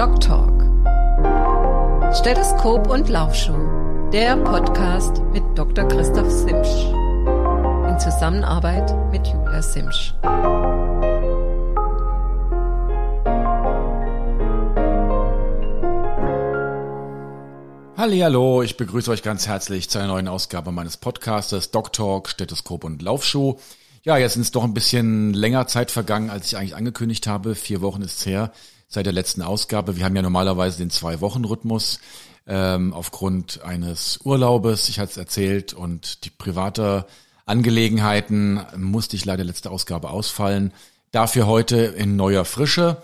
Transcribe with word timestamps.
Doc 0.00 0.18
Talk. 0.18 0.62
Stethoskop 2.16 2.88
und 2.88 3.10
Laufschuh. 3.10 4.08
Der 4.10 4.34
Podcast 4.38 5.20
mit 5.30 5.42
Dr. 5.54 5.86
Christoph 5.88 6.30
Simsch. 6.30 6.86
In 7.86 7.98
Zusammenarbeit 8.00 8.94
mit 9.10 9.26
Julia 9.26 9.60
Simsch. 9.60 10.14
Hallo, 17.98 18.62
ich 18.62 18.78
begrüße 18.78 19.10
euch 19.10 19.22
ganz 19.22 19.46
herzlich 19.46 19.90
zu 19.90 19.98
einer 19.98 20.08
neuen 20.08 20.28
Ausgabe 20.28 20.72
meines 20.72 20.96
Podcastes 20.96 21.72
Doc 21.72 21.92
Talk, 21.92 22.30
Stethoskop 22.30 22.84
und 22.84 23.02
Laufschuh. 23.02 23.58
Ja, 24.02 24.16
jetzt 24.16 24.36
ist 24.36 24.56
doch 24.56 24.64
ein 24.64 24.72
bisschen 24.72 25.34
länger 25.34 25.66
Zeit 25.66 25.90
vergangen, 25.90 26.30
als 26.30 26.46
ich 26.46 26.56
eigentlich 26.56 26.74
angekündigt 26.74 27.26
habe. 27.26 27.54
Vier 27.54 27.82
Wochen 27.82 28.00
ist 28.00 28.24
her 28.24 28.50
seit 28.90 29.06
der 29.06 29.12
letzten 29.14 29.40
Ausgabe. 29.40 29.96
Wir 29.96 30.04
haben 30.04 30.16
ja 30.16 30.22
normalerweise 30.22 30.78
den 30.78 30.90
Zwei-Wochen-Rhythmus 30.90 32.00
ähm, 32.46 32.92
aufgrund 32.92 33.62
eines 33.62 34.18
Urlaubes. 34.24 34.88
Ich 34.88 34.98
hatte 34.98 35.12
es 35.12 35.16
erzählt 35.16 35.72
und 35.72 36.24
die 36.24 36.30
private 36.30 37.06
Angelegenheiten 37.46 38.60
musste 38.76 39.16
ich 39.16 39.24
leider 39.24 39.44
letzte 39.44 39.70
Ausgabe 39.70 40.10
ausfallen. 40.10 40.72
Dafür 41.12 41.46
heute 41.46 41.76
in 41.76 42.16
neuer 42.16 42.44
Frische 42.44 43.02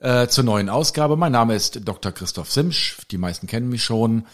äh, 0.00 0.26
zur 0.26 0.44
neuen 0.44 0.68
Ausgabe. 0.68 1.16
Mein 1.16 1.32
Name 1.32 1.54
ist 1.54 1.80
Dr. 1.86 2.12
Christoph 2.12 2.50
Simsch. 2.50 2.98
Die 3.10 3.18
meisten 3.18 3.46
kennen 3.46 3.68
mich 3.68 3.84
schon. 3.84 4.26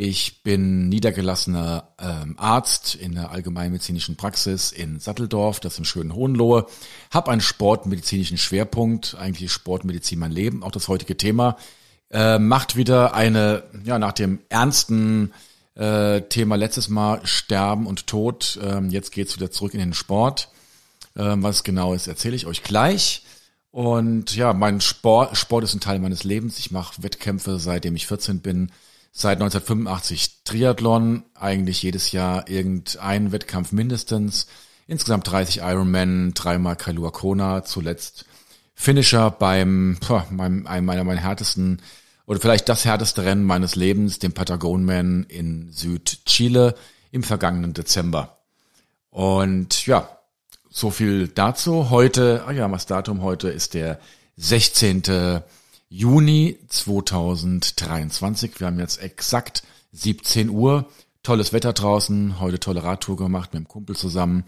Ich 0.00 0.44
bin 0.44 0.88
niedergelassener 0.88 1.88
ähm, 1.98 2.36
Arzt 2.38 2.94
in 2.94 3.16
der 3.16 3.32
allgemeinmedizinischen 3.32 4.14
Praxis 4.14 4.70
in 4.70 5.00
Satteldorf, 5.00 5.58
das 5.58 5.76
im 5.76 5.84
schönen 5.84 6.14
Hohenlohe. 6.14 6.66
Hab 7.10 7.28
einen 7.28 7.40
sportmedizinischen 7.40 8.38
Schwerpunkt, 8.38 9.16
eigentlich 9.18 9.50
Sportmedizin 9.50 10.20
mein 10.20 10.30
Leben, 10.30 10.62
auch 10.62 10.70
das 10.70 10.86
heutige 10.86 11.16
Thema. 11.16 11.56
Äh, 12.12 12.38
macht 12.38 12.76
wieder 12.76 13.12
eine, 13.14 13.64
ja, 13.82 13.98
nach 13.98 14.12
dem 14.12 14.38
ernsten 14.48 15.32
äh, 15.74 16.20
Thema 16.20 16.54
letztes 16.54 16.88
Mal 16.88 17.20
Sterben 17.26 17.88
und 17.88 18.06
Tod. 18.06 18.56
Ähm, 18.62 18.90
jetzt 18.90 19.10
geht's 19.10 19.34
wieder 19.34 19.50
zurück 19.50 19.74
in 19.74 19.80
den 19.80 19.94
Sport. 19.94 20.48
Ähm, 21.16 21.42
was 21.42 21.64
genau 21.64 21.92
ist, 21.92 22.06
erzähle 22.06 22.36
ich 22.36 22.46
euch 22.46 22.62
gleich. 22.62 23.24
Und 23.72 24.36
ja, 24.36 24.52
mein 24.52 24.80
Sport, 24.80 25.36
Sport 25.36 25.64
ist 25.64 25.74
ein 25.74 25.80
Teil 25.80 25.98
meines 25.98 26.22
Lebens. 26.22 26.60
Ich 26.60 26.70
mache 26.70 27.02
Wettkämpfe, 27.02 27.58
seitdem 27.58 27.96
ich 27.96 28.06
14 28.06 28.38
bin 28.38 28.70
seit 29.18 29.38
1985 29.38 30.44
Triathlon, 30.44 31.24
eigentlich 31.34 31.82
jedes 31.82 32.12
Jahr 32.12 32.48
irgendein 32.48 33.32
Wettkampf 33.32 33.72
mindestens. 33.72 34.46
Insgesamt 34.86 35.26
30 35.26 35.58
Ironman, 35.58 36.34
dreimal 36.34 36.76
Kailua 36.76 37.10
Kona, 37.10 37.64
zuletzt 37.64 38.26
Finisher 38.76 39.32
beim, 39.32 39.98
boah, 40.06 40.24
meinem, 40.30 40.68
einem 40.68 40.86
meiner, 40.86 41.02
meiner 41.02 41.20
härtesten 41.20 41.82
oder 42.26 42.38
vielleicht 42.38 42.68
das 42.68 42.84
härteste 42.84 43.24
Rennen 43.24 43.42
meines 43.42 43.74
Lebens, 43.74 44.20
dem 44.20 44.34
Patagonman 44.34 45.24
in 45.24 45.72
Südchile 45.72 46.76
im 47.10 47.24
vergangenen 47.24 47.74
Dezember. 47.74 48.38
Und 49.10 49.84
ja, 49.86 50.08
so 50.70 50.90
viel 50.90 51.26
dazu. 51.26 51.90
Heute, 51.90 52.44
ah 52.46 52.52
ja, 52.52 52.70
was 52.70 52.86
Datum 52.86 53.22
heute 53.22 53.48
ist 53.48 53.74
der 53.74 53.98
16. 54.36 55.42
Juni 55.90 56.58
2023. 56.68 58.60
Wir 58.60 58.66
haben 58.66 58.78
jetzt 58.78 59.00
exakt 59.00 59.62
17 59.92 60.50
Uhr. 60.50 60.86
Tolles 61.22 61.54
Wetter 61.54 61.72
draußen. 61.72 62.40
Heute 62.40 62.60
tolle 62.60 62.82
Radtour 62.82 63.16
gemacht 63.16 63.54
mit 63.54 63.62
dem 63.62 63.68
Kumpel 63.68 63.96
zusammen. 63.96 64.44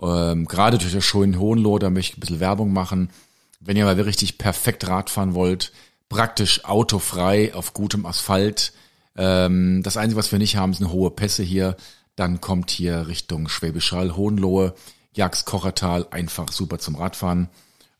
Ähm, 0.00 0.44
gerade 0.44 0.76
durch 0.76 0.92
das 0.92 1.04
schöne 1.04 1.38
Hohenloh, 1.38 1.78
da 1.78 1.88
möchte 1.88 2.12
ich 2.12 2.18
ein 2.18 2.20
bisschen 2.20 2.40
Werbung 2.40 2.72
machen. 2.72 3.08
Wenn 3.60 3.78
ihr 3.78 3.86
mal 3.86 3.98
richtig 3.98 4.36
perfekt 4.36 4.86
Rad 4.86 5.08
fahren 5.08 5.32
wollt, 5.32 5.72
praktisch 6.10 6.66
autofrei 6.66 7.54
auf 7.54 7.72
gutem 7.72 8.04
Asphalt. 8.04 8.74
Ähm, 9.16 9.82
das 9.82 9.96
Einzige, 9.96 10.18
was 10.18 10.32
wir 10.32 10.38
nicht 10.38 10.56
haben, 10.56 10.74
sind 10.74 10.92
hohe 10.92 11.10
Pässe 11.10 11.42
hier. 11.42 11.76
Dann 12.14 12.42
kommt 12.42 12.70
hier 12.70 13.08
Richtung 13.08 13.48
Schwäbisch 13.48 13.92
Hall, 13.92 14.16
Hohenlohe, 14.16 14.74
Jags, 15.14 15.46
Kochertal, 15.46 16.06
einfach 16.10 16.52
super 16.52 16.78
zum 16.78 16.96
Radfahren. 16.96 17.48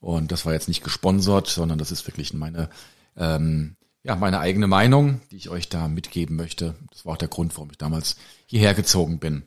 Und 0.05 0.33
das 0.33 0.45
war 0.45 0.53
jetzt 0.53 0.69
nicht 0.69 0.85
gesponsert, 0.85 1.47
sondern 1.47 1.79
das 1.79 1.91
ist 1.91 2.07
wirklich 2.07 2.35
meine, 2.35 2.69
ähm, 3.17 3.75
ja, 4.03 4.15
meine 4.17 4.39
eigene 4.39 4.67
Meinung, 4.67 5.23
die 5.31 5.37
ich 5.37 5.49
euch 5.49 5.71
da 5.71 5.89
mitgeben 5.89 6.37
möchte. 6.37 6.75
Das 6.91 7.07
war 7.07 7.15
auch 7.15 7.19
der 7.19 7.29
Grund, 7.29 7.57
warum 7.57 7.71
ich 7.71 7.79
damals 7.79 8.17
hierher 8.45 8.75
gezogen 8.75 9.19
bin. 9.19 9.45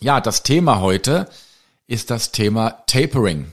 Ja, 0.00 0.22
das 0.22 0.42
Thema 0.42 0.80
heute 0.80 1.28
ist 1.86 2.08
das 2.08 2.32
Thema 2.32 2.70
Tapering. 2.86 3.52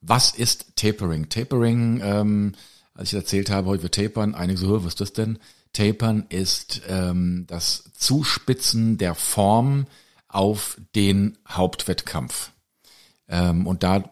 Was 0.00 0.30
ist 0.30 0.76
Tapering? 0.76 1.28
Tapering, 1.28 2.02
ähm, 2.04 2.54
als 2.94 3.08
ich 3.08 3.14
erzählt 3.14 3.50
habe, 3.50 3.66
heute 3.66 3.82
wir 3.82 3.90
tapern, 3.90 4.36
einige 4.36 4.60
so, 4.60 4.84
was 4.84 4.92
ist 4.92 5.00
das 5.00 5.12
denn? 5.12 5.40
Tapern 5.72 6.26
ist 6.28 6.82
ähm, 6.88 7.46
das 7.48 7.90
Zuspitzen 7.96 8.96
der 8.96 9.16
Form 9.16 9.88
auf 10.28 10.80
den 10.94 11.36
Hauptwettkampf. 11.48 12.52
Ähm, 13.28 13.66
und 13.66 13.82
da 13.82 14.04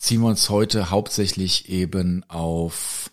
beziehen 0.00 0.22
wir 0.22 0.28
uns 0.28 0.48
heute 0.48 0.88
hauptsächlich 0.88 1.68
eben 1.68 2.24
auf 2.28 3.10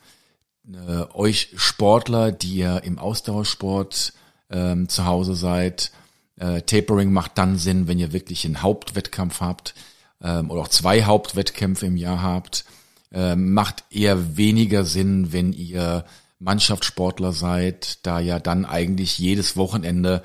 äh, 0.72 1.04
euch 1.14 1.50
Sportler, 1.58 2.32
die 2.32 2.56
ihr 2.56 2.82
im 2.86 2.98
Ausdauersport 2.98 4.14
ähm, 4.50 4.88
zu 4.88 5.06
Hause 5.06 5.36
seid. 5.36 5.92
Äh, 6.38 6.62
Tapering 6.62 7.12
macht 7.12 7.38
dann 7.38 7.58
Sinn, 7.58 7.90
wenn 7.90 8.00
ihr 8.00 8.14
wirklich 8.14 8.46
einen 8.46 8.62
Hauptwettkampf 8.62 9.42
habt 9.42 9.76
ähm, 10.22 10.50
oder 10.50 10.62
auch 10.62 10.70
zwei 10.70 11.04
Hauptwettkämpfe 11.04 11.88
im 11.88 11.98
Jahr 11.98 12.22
habt. 12.22 12.64
Ähm, 13.12 13.54
macht 13.54 13.84
eher 13.90 14.38
weniger 14.38 14.86
Sinn, 14.86 15.34
wenn 15.34 15.52
ihr 15.52 16.06
Mannschaftssportler 16.40 17.34
seid, 17.34 18.00
da 18.08 18.22
ja 18.22 18.40
dann 18.40 18.64
eigentlich 18.64 19.20
jedes 19.20 19.58
Wochenende 19.58 20.24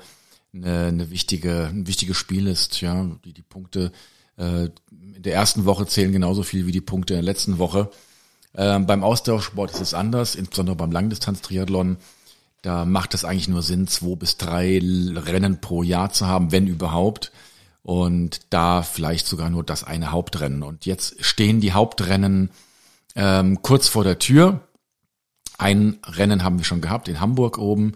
eine, 0.53 0.85
eine 0.85 1.09
wichtige, 1.09 1.67
ein 1.67 1.87
wichtiges 1.87 2.15
Spiel 2.15 2.47
ist, 2.47 2.79
ja, 2.79 3.05
die 3.25 3.33
die 3.33 3.41
Punkte 3.41 3.91
äh, 4.37 4.65
in 4.89 5.21
der 5.23 5.33
ersten 5.33 5.65
Woche 5.65 5.85
zählen 5.85 6.11
genauso 6.11 6.43
viel 6.43 6.65
wie 6.65 6.71
die 6.71 6.81
Punkte 6.81 7.13
in 7.13 7.19
der 7.19 7.33
letzten 7.33 7.57
Woche. 7.57 7.89
Ähm, 8.55 8.85
beim 8.85 9.03
Ausdauersport 9.03 9.71
ist 9.71 9.81
es 9.81 9.93
anders, 9.93 10.35
insbesondere 10.35 10.75
beim 10.75 10.91
Langdistanz-Triathlon. 10.91 11.97
Da 12.61 12.85
macht 12.85 13.13
es 13.13 13.25
eigentlich 13.25 13.47
nur 13.47 13.61
Sinn, 13.61 13.87
zwei 13.87 14.15
bis 14.15 14.37
drei 14.37 14.79
Rennen 14.81 15.59
pro 15.59 15.83
Jahr 15.83 16.11
zu 16.11 16.27
haben, 16.27 16.51
wenn 16.51 16.67
überhaupt. 16.67 17.31
Und 17.81 18.41
da 18.51 18.81
vielleicht 18.81 19.27
sogar 19.27 19.49
nur 19.49 19.63
das 19.63 19.83
eine 19.83 20.11
Hauptrennen. 20.11 20.63
Und 20.63 20.85
jetzt 20.85 21.23
stehen 21.23 21.59
die 21.59 21.73
Hauptrennen 21.73 22.51
ähm, 23.15 23.61
kurz 23.61 23.89
vor 23.89 24.05
der 24.05 24.19
Tür. 24.19 24.61
Ein 25.57 25.99
Rennen 26.05 26.43
haben 26.43 26.57
wir 26.57 26.65
schon 26.65 26.81
gehabt 26.81 27.07
in 27.09 27.19
Hamburg 27.19 27.57
oben 27.57 27.93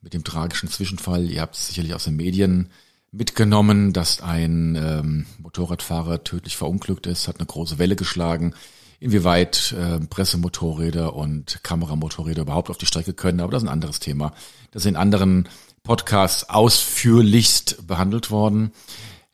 mit 0.00 0.14
dem 0.14 0.24
tragischen 0.24 0.70
Zwischenfall. 0.70 1.30
Ihr 1.30 1.42
habt 1.42 1.54
es 1.54 1.68
sicherlich 1.68 1.94
aus 1.94 2.04
den 2.04 2.16
Medien 2.16 2.70
mitgenommen, 3.12 3.92
dass 3.92 4.20
ein 4.20 4.76
ähm, 4.76 5.26
Motorradfahrer 5.38 6.24
tödlich 6.24 6.56
verunglückt 6.56 7.06
ist, 7.06 7.28
hat 7.28 7.38
eine 7.38 7.46
große 7.46 7.78
Welle 7.78 7.96
geschlagen. 7.96 8.54
Inwieweit 8.98 9.74
äh, 9.78 10.00
Pressemotorräder 10.00 11.14
und 11.14 11.62
Kameramotorräder 11.62 12.42
überhaupt 12.42 12.70
auf 12.70 12.78
die 12.78 12.86
Strecke 12.86 13.12
können, 13.12 13.40
aber 13.40 13.52
das 13.52 13.62
ist 13.62 13.68
ein 13.68 13.72
anderes 13.72 14.00
Thema. 14.00 14.32
Das 14.70 14.82
ist 14.82 14.88
in 14.88 14.96
anderen 14.96 15.48
Podcasts 15.82 16.48
ausführlichst 16.48 17.86
behandelt 17.86 18.30
worden. 18.30 18.72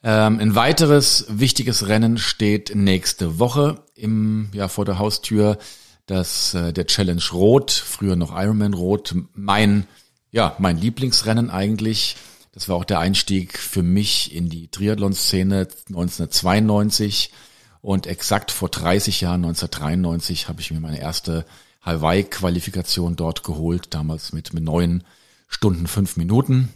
Ähm, 0.02 0.40
ein 0.40 0.54
weiteres 0.54 1.26
wichtiges 1.28 1.86
Rennen 1.86 2.18
steht 2.18 2.74
nächste 2.74 3.38
Woche 3.38 3.84
im 3.94 4.48
ja 4.52 4.68
vor 4.68 4.84
der 4.84 4.98
Haustür. 4.98 5.58
Das 6.06 6.54
äh, 6.54 6.72
der 6.72 6.86
Challenge 6.86 7.22
Rot, 7.32 7.70
früher 7.70 8.16
noch 8.16 8.36
Ironman 8.36 8.74
Rot, 8.74 9.14
mein 9.34 9.86
ja 10.32 10.56
mein 10.58 10.76
Lieblingsrennen 10.76 11.50
eigentlich 11.50 12.16
das 12.52 12.68
war 12.68 12.76
auch 12.76 12.84
der 12.84 12.98
Einstieg 12.98 13.58
für 13.58 13.82
mich 13.82 14.34
in 14.34 14.50
die 14.50 14.68
Triathlon-Szene 14.68 15.68
1992. 15.88 17.32
Und 17.80 18.06
exakt 18.06 18.52
vor 18.52 18.68
30 18.68 19.22
Jahren, 19.22 19.44
1993, 19.44 20.48
habe 20.48 20.60
ich 20.60 20.70
mir 20.70 20.78
meine 20.78 21.00
erste 21.00 21.44
Hawaii-Qualifikation 21.80 23.16
dort 23.16 23.42
geholt, 23.42 23.88
damals 23.94 24.32
mit, 24.32 24.52
mit 24.52 24.62
neun 24.62 25.02
Stunden, 25.48 25.86
fünf 25.86 26.16
Minuten. 26.16 26.68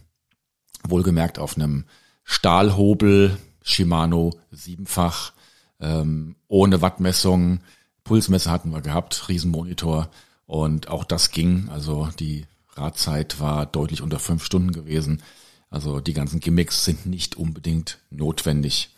Wohlgemerkt 0.83 1.39
auf 1.39 1.57
einem 1.57 1.85
Stahlhobel, 2.25 3.37
Shimano 3.63 4.33
siebenfach, 4.51 5.33
ähm, 5.79 6.37
ohne 6.49 6.81
Wattmessung. 6.81 7.61
Pulsmesser 8.03 8.51
hatten 8.51 8.71
wir 8.71 8.81
gehabt, 8.81 9.29
Riesenmonitor. 9.29 10.11
Und 10.47 10.89
auch 10.89 11.05
das 11.05 11.31
ging. 11.31 11.69
Also 11.69 12.09
die 12.19 12.47
Radzeit 12.75 13.41
war 13.41 13.67
deutlich 13.67 14.03
unter 14.03 14.19
fünf 14.19 14.45
Stunden 14.45 14.73
gewesen. 14.73 15.23
Also 15.71 16.01
die 16.01 16.13
ganzen 16.13 16.41
Gimmicks 16.41 16.85
sind 16.85 17.07
nicht 17.07 17.37
unbedingt 17.37 17.99
notwendig. 18.11 18.91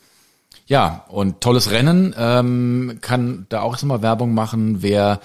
Ja, 0.66 1.06
und 1.08 1.40
tolles 1.40 1.70
Rennen. 1.70 2.14
Ähm, 2.16 2.98
kann 3.00 3.46
da 3.48 3.62
auch 3.62 3.80
mal 3.82 4.02
Werbung 4.02 4.34
machen, 4.34 4.82
wer 4.82 5.20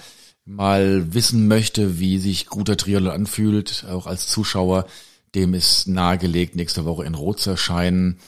mal 0.46 1.12
wissen 1.14 1.48
möchte, 1.48 1.98
wie 1.98 2.18
sich 2.18 2.46
guter 2.46 2.76
Triathlon 2.76 3.12
anfühlt, 3.12 3.86
auch 3.88 4.06
als 4.06 4.28
Zuschauer, 4.28 4.86
dem 5.34 5.54
ist 5.54 5.88
nahegelegt, 5.88 6.54
nächste 6.54 6.84
Woche 6.84 7.04
in 7.04 7.14
Rot 7.14 7.40
zu 7.40 7.50
erscheinen. 7.50 8.18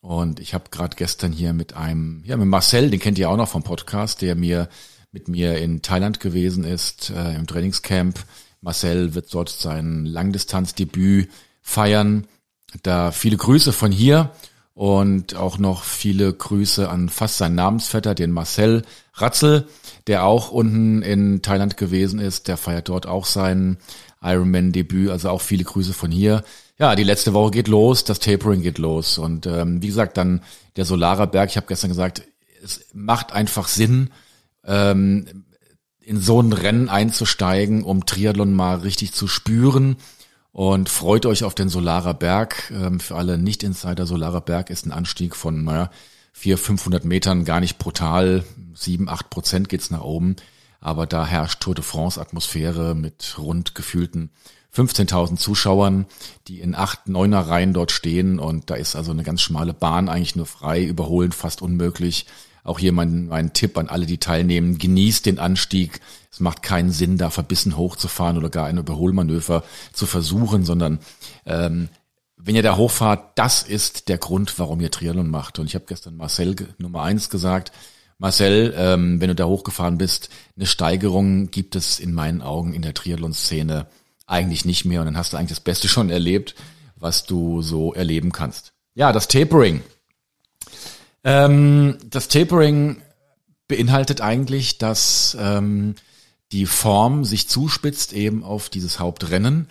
Und 0.00 0.40
ich 0.40 0.54
habe 0.54 0.70
gerade 0.70 0.96
gestern 0.96 1.32
hier 1.32 1.52
mit 1.52 1.74
einem, 1.74 2.22
ja, 2.24 2.36
mit 2.36 2.48
Marcel, 2.48 2.90
den 2.90 3.00
kennt 3.00 3.18
ihr 3.18 3.30
auch 3.30 3.36
noch 3.36 3.48
vom 3.48 3.62
Podcast, 3.62 4.22
der 4.22 4.34
mir 4.34 4.68
mit 5.12 5.28
mir 5.28 5.58
in 5.58 5.82
Thailand 5.82 6.20
gewesen 6.20 6.64
ist, 6.64 7.10
äh, 7.10 7.34
im 7.34 7.46
Trainingscamp, 7.46 8.20
Marcel 8.60 9.14
wird 9.14 9.32
dort 9.32 9.48
sein 9.48 10.04
Langdistanzdebüt 10.04 11.30
feiern. 11.62 12.26
Da 12.82 13.12
viele 13.12 13.36
Grüße 13.36 13.72
von 13.72 13.92
hier 13.92 14.30
und 14.74 15.34
auch 15.34 15.58
noch 15.58 15.84
viele 15.84 16.32
Grüße 16.32 16.88
an 16.88 17.08
fast 17.08 17.38
seinen 17.38 17.56
Namensvetter, 17.56 18.14
den 18.14 18.30
Marcel 18.30 18.82
Ratzel, 19.14 19.66
der 20.06 20.24
auch 20.24 20.50
unten 20.50 21.02
in 21.02 21.42
Thailand 21.42 21.76
gewesen 21.76 22.20
ist. 22.20 22.48
Der 22.48 22.56
feiert 22.56 22.88
dort 22.88 23.06
auch 23.06 23.26
sein 23.26 23.78
Ironman-Debüt. 24.22 25.10
Also 25.10 25.30
auch 25.30 25.42
viele 25.42 25.64
Grüße 25.64 25.92
von 25.92 26.10
hier. 26.10 26.44
Ja, 26.78 26.94
die 26.96 27.04
letzte 27.04 27.34
Woche 27.34 27.50
geht 27.50 27.68
los, 27.68 28.04
das 28.04 28.20
Tapering 28.20 28.62
geht 28.62 28.78
los. 28.78 29.18
Und 29.18 29.46
ähm, 29.46 29.82
wie 29.82 29.88
gesagt, 29.88 30.16
dann 30.16 30.40
der 30.76 30.86
Solarer 30.86 31.26
Berg. 31.26 31.50
Ich 31.50 31.56
habe 31.56 31.66
gestern 31.66 31.90
gesagt, 31.90 32.22
es 32.62 32.86
macht 32.94 33.32
einfach 33.32 33.68
Sinn, 33.68 34.10
ähm, 34.64 35.44
in 36.00 36.18
so 36.20 36.40
ein 36.40 36.52
Rennen 36.52 36.88
einzusteigen, 36.88 37.82
um 37.82 38.06
Triathlon 38.06 38.54
mal 38.54 38.78
richtig 38.78 39.12
zu 39.12 39.28
spüren. 39.28 39.96
Und 40.52 40.88
freut 40.88 41.26
euch 41.26 41.44
auf 41.44 41.54
den 41.54 41.68
Solarer 41.68 42.14
Berg. 42.14 42.70
Ähm, 42.70 43.00
für 43.00 43.16
alle 43.16 43.38
Nicht-Insider, 43.38 44.06
Solarer 44.06 44.40
Berg 44.40 44.70
ist 44.70 44.86
ein 44.86 44.92
Anstieg 44.92 45.36
von, 45.36 45.64
naja, 45.64 45.90
400, 46.32 46.66
500 46.66 47.04
Metern, 47.04 47.44
gar 47.44 47.60
nicht 47.60 47.78
brutal. 47.78 48.44
7, 48.74 49.08
8 49.08 49.30
Prozent 49.30 49.68
geht's 49.68 49.90
nach 49.90 50.02
oben. 50.02 50.36
Aber 50.80 51.06
da 51.06 51.26
herrscht 51.26 51.60
Tour 51.60 51.74
de 51.74 51.84
France 51.84 52.20
Atmosphäre 52.20 52.94
mit 52.94 53.36
rund 53.38 53.74
gefühlten 53.74 54.30
15.000 54.74 55.36
Zuschauern, 55.36 56.06
die 56.46 56.60
in 56.60 56.74
acht, 56.74 57.08
neuner 57.08 57.40
Reihen 57.40 57.72
dort 57.72 57.90
stehen. 57.90 58.38
Und 58.38 58.70
da 58.70 58.76
ist 58.76 58.96
also 58.96 59.10
eine 59.10 59.24
ganz 59.24 59.42
schmale 59.42 59.74
Bahn 59.74 60.08
eigentlich 60.08 60.36
nur 60.36 60.46
frei, 60.46 60.84
überholen 60.84 61.32
fast 61.32 61.60
unmöglich. 61.60 62.26
Auch 62.64 62.78
hier 62.78 62.92
mein, 62.92 63.26
mein 63.26 63.52
Tipp 63.52 63.78
an 63.78 63.88
alle, 63.88 64.06
die 64.06 64.18
teilnehmen. 64.18 64.78
Genießt 64.78 65.26
den 65.26 65.38
Anstieg. 65.38 66.00
Es 66.30 66.40
macht 66.40 66.62
keinen 66.62 66.90
Sinn, 66.90 67.18
da 67.18 67.30
verbissen 67.30 67.76
hochzufahren 67.76 68.36
oder 68.36 68.50
gar 68.50 68.66
ein 68.66 68.78
Überholmanöver 68.78 69.64
zu 69.92 70.06
versuchen, 70.06 70.64
sondern 70.64 71.00
ähm, 71.46 71.88
wenn 72.36 72.56
ihr 72.56 72.62
da 72.62 72.76
hochfahrt, 72.76 73.38
das 73.38 73.62
ist 73.62 74.08
der 74.08 74.18
Grund, 74.18 74.58
warum 74.58 74.80
ihr 74.80 74.90
Triathlon 74.90 75.28
macht. 75.28 75.58
Und 75.58 75.66
ich 75.66 75.74
habe 75.74 75.84
gestern 75.86 76.16
Marcel 76.16 76.56
Nummer 76.78 77.02
eins 77.02 77.28
gesagt. 77.30 77.72
Marcel, 78.18 78.74
ähm, 78.76 79.20
wenn 79.20 79.28
du 79.28 79.34
da 79.34 79.46
hochgefahren 79.46 79.98
bist, 79.98 80.30
eine 80.56 80.66
Steigerung 80.66 81.50
gibt 81.50 81.74
es 81.74 81.98
in 81.98 82.12
meinen 82.12 82.42
Augen 82.42 82.74
in 82.74 82.82
der 82.82 82.94
Triathlon-Szene 82.94 83.86
eigentlich 84.26 84.64
nicht 84.64 84.84
mehr. 84.84 85.00
Und 85.00 85.06
dann 85.06 85.16
hast 85.16 85.32
du 85.32 85.36
eigentlich 85.36 85.50
das 85.50 85.60
Beste 85.60 85.88
schon 85.88 86.10
erlebt, 86.10 86.54
was 86.96 87.24
du 87.24 87.62
so 87.62 87.94
erleben 87.94 88.32
kannst. 88.32 88.72
Ja, 88.94 89.12
das 89.12 89.28
Tapering. 89.28 89.82
Ähm, 91.24 91.98
das 92.08 92.28
Tapering 92.28 93.02
beinhaltet 93.68 94.20
eigentlich, 94.20 94.78
dass 94.78 95.36
ähm, 95.38 95.94
die 96.52 96.66
Form 96.66 97.24
sich 97.24 97.48
zuspitzt 97.48 98.12
eben 98.12 98.42
auf 98.42 98.68
dieses 98.68 98.98
Hauptrennen. 98.98 99.68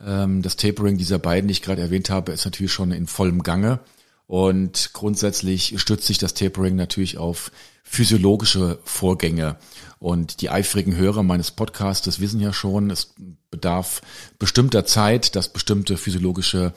Ähm, 0.00 0.42
das 0.42 0.56
Tapering 0.56 0.96
dieser 0.96 1.18
beiden, 1.18 1.48
die 1.48 1.52
ich 1.52 1.62
gerade 1.62 1.82
erwähnt 1.82 2.10
habe, 2.10 2.32
ist 2.32 2.44
natürlich 2.44 2.72
schon 2.72 2.92
in 2.92 3.06
vollem 3.06 3.42
Gange. 3.42 3.80
Und 4.26 4.92
grundsätzlich 4.94 5.74
stützt 5.78 6.06
sich 6.06 6.18
das 6.18 6.32
Tapering 6.34 6.76
natürlich 6.76 7.18
auf 7.18 7.52
physiologische 7.84 8.78
Vorgänge. 8.84 9.56
Und 9.98 10.40
die 10.40 10.48
eifrigen 10.48 10.96
Hörer 10.96 11.22
meines 11.22 11.50
Podcasts 11.50 12.20
wissen 12.20 12.40
ja 12.40 12.52
schon, 12.52 12.90
es 12.90 13.14
bedarf 13.50 14.00
bestimmter 14.38 14.86
Zeit, 14.86 15.36
dass 15.36 15.52
bestimmte 15.52 15.98
physiologische 15.98 16.72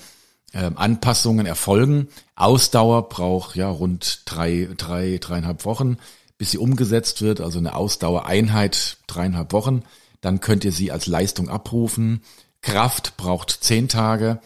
Anpassungen 0.54 1.46
erfolgen. 1.46 2.08
Ausdauer 2.36 3.10
braucht 3.10 3.56
ja 3.56 3.70
rund 3.70 4.22
drei, 4.26 4.70
drei, 4.78 5.18
dreieinhalb 5.20 5.66
Wochen, 5.66 5.98
bis 6.38 6.52
sie 6.52 6.58
umgesetzt 6.58 7.22
wird. 7.22 7.42
Also 7.42 7.60
eine 7.60 7.76
Ausdauereinheit 7.76 8.98
dreieinhalb 9.08 9.52
Wochen. 9.52 9.84
Dann 10.22 10.40
könnt 10.40 10.66
ihr 10.66 10.72
sie 10.72 10.92
als 10.92 11.08
Leistung 11.08 11.50
abrufen. 11.50 12.22
Kraft 12.62 13.16
braucht 13.18 13.52
zehn 13.52 13.88
Tage 13.88 14.40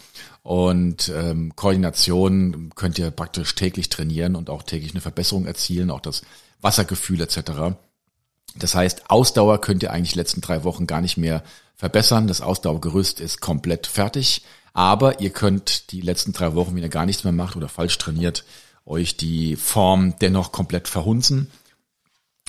und 0.44 1.10
ähm, 1.16 1.56
Koordination 1.56 2.72
könnt 2.76 3.00
ihr 3.00 3.12
praktisch 3.12 3.56
täglich 3.56 3.88
trainieren 3.90 4.36
und 4.36 4.50
auch 4.50 4.64
täglich 4.64 4.92
eine 4.92 5.02
Verbesserung 5.02 5.46
erzielen, 5.46 5.92
auch 5.92 6.02
das 6.02 6.24
Wassergefühl 6.60 7.22
etc. 7.22 7.78
Das 8.56 8.76
heißt, 8.76 9.10
Ausdauer 9.10 9.62
könnt 9.62 9.84
ihr 9.84 9.92
eigentlich 9.92 10.16
letzten 10.16 10.42
drei 10.42 10.64
Wochen 10.64 10.88
gar 10.88 11.02
nicht 11.02 11.18
mehr 11.18 11.44
verbessern. 11.80 12.28
Das 12.28 12.42
Ausdauergerüst 12.42 13.22
ist 13.22 13.40
komplett 13.40 13.88
fertig. 13.88 14.44
Aber 14.74 15.22
ihr 15.22 15.32
könnt 15.32 15.92
die 15.92 16.02
letzten 16.02 16.34
drei 16.34 16.54
Wochen, 16.54 16.76
wenn 16.76 16.84
ihr 16.84 16.90
gar 16.90 17.06
nichts 17.06 17.24
mehr 17.24 17.34
macht 17.34 17.56
oder 17.56 17.70
falsch 17.70 17.98
trainiert, 17.98 18.44
euch 18.86 19.18
die 19.18 19.56
Form 19.56 20.14
dennoch 20.20 20.52
komplett 20.52 20.88
verhunzen. 20.88 21.50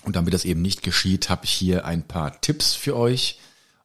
Und 0.03 0.17
damit 0.17 0.35
das 0.35 0.45
eben 0.45 0.61
nicht 0.63 0.83
geschieht, 0.83 1.31
habe 1.31 1.45
ich 1.45 1.53
hier 1.53 1.85
ein 1.85 2.03
paar 2.03 2.41
Tipps 2.41 2.75
für 2.75 2.97
euch. 2.97 3.39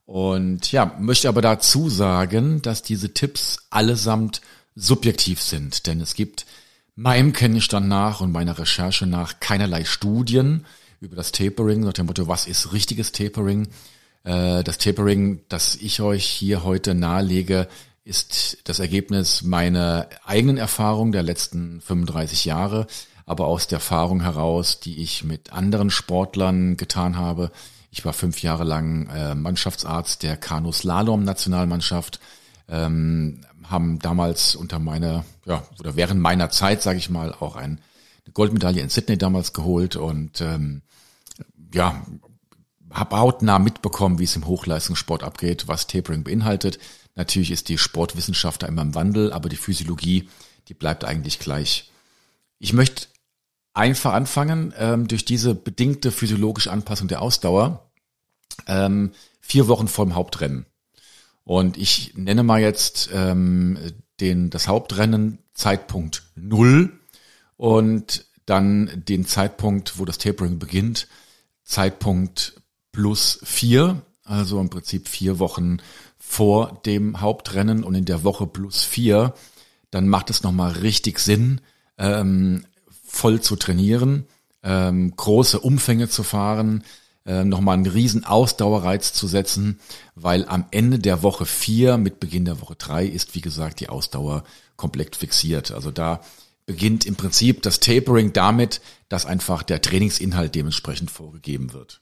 Und 0.06 0.72
ja, 0.72 0.96
möchte 1.00 1.30
aber 1.30 1.42
dazu 1.42 1.90
sagen, 1.90 2.62
dass 2.62 2.82
diese 2.82 3.14
Tipps 3.14 3.68
allesamt 3.70 4.42
subjektiv 4.76 5.42
sind. 5.42 5.86
Denn 5.86 6.02
es 6.02 6.16
gibt 6.16 6.46
meinem 6.96 7.34
Kenntnisstand 7.34 7.88
nach 7.88 8.20
und 8.20 8.32
meiner 8.32 8.58
Recherche 8.58 9.06
nach 9.06 9.40
keinerlei 9.40 9.86
Studien 9.86 10.66
über 11.02 11.16
das 11.16 11.32
Tapering, 11.32 11.82
nach 11.82 11.94
dem 11.94 12.08
Motto, 12.08 12.28
was 12.28 12.48
ist 12.48 12.74
richtiges 12.74 13.12
Tapering? 13.12 13.68
Äh, 14.26 14.64
das 14.64 14.78
Tapering, 14.80 15.42
das 15.48 15.76
ich 15.76 16.02
euch 16.02 16.26
hier 16.26 16.64
heute 16.64 16.94
nahelege, 16.96 17.68
ist 18.04 18.58
das 18.66 18.80
Ergebnis 18.80 19.44
meiner 19.44 20.10
eigenen 20.26 20.58
Erfahrung 20.58 21.12
der 21.12 21.24
letzten 21.24 21.82
35 21.82 22.46
Jahre, 22.46 22.88
aber 23.26 23.48
aus 23.48 23.68
der 23.68 23.78
Erfahrung 23.78 24.22
heraus, 24.22 24.80
die 24.80 25.02
ich 25.02 25.24
mit 25.24 25.54
anderen 25.54 25.90
Sportlern 25.90 26.78
getan 26.78 27.18
habe. 27.18 27.52
Ich 27.90 28.04
war 28.04 28.14
fünf 28.14 28.42
Jahre 28.42 28.64
lang 28.64 29.08
äh, 29.10 29.34
Mannschaftsarzt 29.34 30.22
der 30.22 30.38
Kanu-Slalom-Nationalmannschaft, 30.38 32.20
ähm, 32.68 33.42
haben 33.64 34.00
damals 34.00 34.56
unter 34.56 34.78
meiner, 34.80 35.24
ja, 35.46 35.64
oder 35.80 35.96
während 35.96 36.22
meiner 36.22 36.50
Zeit, 36.50 36.82
sage 36.84 37.00
ich 37.00 37.10
mal, 37.10 37.34
auch 37.34 37.56
ein, 37.56 37.80
eine 38.26 38.34
Goldmedaille 38.34 38.82
in 38.82 38.90
Sydney 38.90 39.18
damals 39.18 39.54
geholt 39.54 39.96
und 39.96 40.42
ähm, 40.42 40.82
ja, 41.74 42.06
habe 42.92 43.18
hautnah 43.18 43.60
mitbekommen, 43.60 44.20
wie 44.20 44.24
es 44.24 44.36
im 44.36 44.48
Hochleistungssport 44.48 45.24
abgeht, 45.24 45.68
was 45.68 45.88
Tapering 45.88 46.24
beinhaltet. 46.24 46.80
Natürlich 47.16 47.52
ist 47.52 47.70
die 47.70 47.78
Sportwissenschaft 47.78 48.64
da 48.64 48.68
immer 48.68 48.82
im 48.82 48.96
Wandel, 48.96 49.32
aber 49.34 49.50
die 49.50 49.56
Physiologie, 49.56 50.30
die 50.68 50.74
bleibt 50.74 51.06
eigentlich 51.06 51.40
gleich. 51.40 51.92
Ich 52.60 52.74
möchte 52.74 53.08
einfach 53.74 54.14
anfangen, 54.14 54.74
ähm, 54.78 55.08
durch 55.08 55.26
diese 55.26 55.56
bedingte 55.56 56.12
physiologische 56.12 56.72
Anpassung 56.72 57.08
der 57.08 57.22
Ausdauer, 57.22 57.90
ähm, 58.68 59.12
vier 59.42 59.68
Wochen 59.68 59.88
vor 59.88 60.06
dem 60.06 60.16
Hauptrennen. 60.16 60.66
Und 61.44 61.78
ich 61.78 62.16
nenne 62.16 62.44
mal 62.44 62.62
jetzt 62.62 63.10
ähm, 63.14 63.78
den, 64.20 64.50
das 64.50 64.68
Hauptrennen 64.68 65.40
Zeitpunkt 65.54 66.24
null 66.36 67.00
und 67.58 68.26
dann 68.46 69.04
den 69.08 69.26
Zeitpunkt, 69.26 70.00
wo 70.00 70.06
das 70.06 70.18
Tapering 70.18 70.60
beginnt, 70.60 71.08
Zeitpunkt 71.64 72.62
plus 72.96 73.40
vier, 73.44 74.02
also 74.24 74.60
im 74.62 74.70
Prinzip 74.70 75.10
vier 75.10 75.38
Wochen 75.38 75.80
vor 76.18 76.82
dem 76.86 77.20
Hauptrennen 77.20 77.84
und 77.84 77.94
in 77.94 78.06
der 78.06 78.24
Woche 78.24 78.48
plus 78.48 78.84
vier, 78.84 79.34
dann 79.92 80.08
macht 80.08 80.30
es 80.30 80.44
nochmal 80.44 80.72
richtig 80.72 81.20
Sinn, 81.20 81.60
ähm, 81.98 82.66
voll 83.06 83.42
zu 83.42 83.58
trainieren, 83.58 84.26
ähm, 84.64 85.14
große 85.16 85.60
Umfänge 85.60 86.08
zu 86.08 86.24
fahren, 86.24 86.86
äh, 87.26 87.44
nochmal 87.44 87.76
einen 87.76 87.86
riesen 87.86 88.24
Ausdauerreiz 88.24 89.12
zu 89.12 89.28
setzen, 89.28 89.80
weil 90.16 90.46
am 90.46 90.66
Ende 90.72 91.00
der 91.00 91.22
Woche 91.22 91.46
vier 91.46 91.98
mit 91.98 92.22
Beginn 92.22 92.46
der 92.46 92.62
Woche 92.62 92.76
drei 92.76 93.06
ist, 93.06 93.36
wie 93.36 93.42
gesagt, 93.42 93.82
die 93.82 93.90
Ausdauer 93.90 94.46
komplett 94.78 95.18
fixiert. 95.18 95.72
Also 95.72 95.92
da 95.92 96.22
beginnt 96.66 97.06
im 97.06 97.16
Prinzip 97.16 97.62
das 97.62 97.82
Tapering 97.82 98.32
damit, 98.32 98.80
dass 99.10 99.26
einfach 99.26 99.64
der 99.64 99.82
Trainingsinhalt 99.82 100.56
dementsprechend 100.56 101.12
vorgegeben 101.12 101.74
wird. 101.74 102.02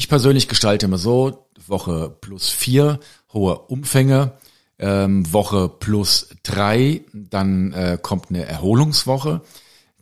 Ich 0.00 0.08
persönlich 0.08 0.48
gestalte 0.48 0.86
immer 0.86 0.96
so, 0.96 1.46
Woche 1.66 2.16
plus 2.22 2.48
vier, 2.48 3.00
hohe 3.34 3.58
Umfänge, 3.58 4.32
ähm, 4.78 5.30
Woche 5.30 5.68
plus 5.68 6.30
drei, 6.42 7.02
dann 7.12 7.74
äh, 7.74 7.98
kommt 8.00 8.30
eine 8.30 8.46
Erholungswoche, 8.46 9.42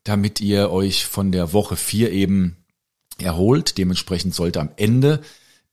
damit 0.04 0.40
ihr 0.40 0.70
euch 0.70 1.04
von 1.04 1.32
der 1.32 1.52
Woche 1.52 1.74
vier 1.74 2.12
eben 2.12 2.64
erholt. 3.20 3.76
Dementsprechend 3.76 4.36
sollte 4.36 4.60
am 4.60 4.70
Ende 4.76 5.20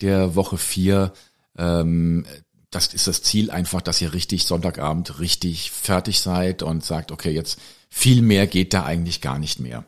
der 0.01 0.35
Woche 0.35 0.57
vier, 0.57 1.13
ähm, 1.55 2.25
das 2.71 2.95
ist 2.95 3.05
das 3.05 3.21
Ziel 3.21 3.51
einfach, 3.51 3.83
dass 3.83 4.01
ihr 4.01 4.13
richtig 4.13 4.45
Sonntagabend 4.45 5.19
richtig 5.19 5.69
fertig 5.69 6.19
seid 6.19 6.63
und 6.63 6.83
sagt, 6.83 7.11
okay, 7.11 7.29
jetzt 7.29 7.59
viel 7.91 8.23
mehr 8.23 8.47
geht 8.47 8.73
da 8.73 8.85
eigentlich 8.85 9.21
gar 9.21 9.37
nicht 9.37 9.59
mehr. 9.59 9.85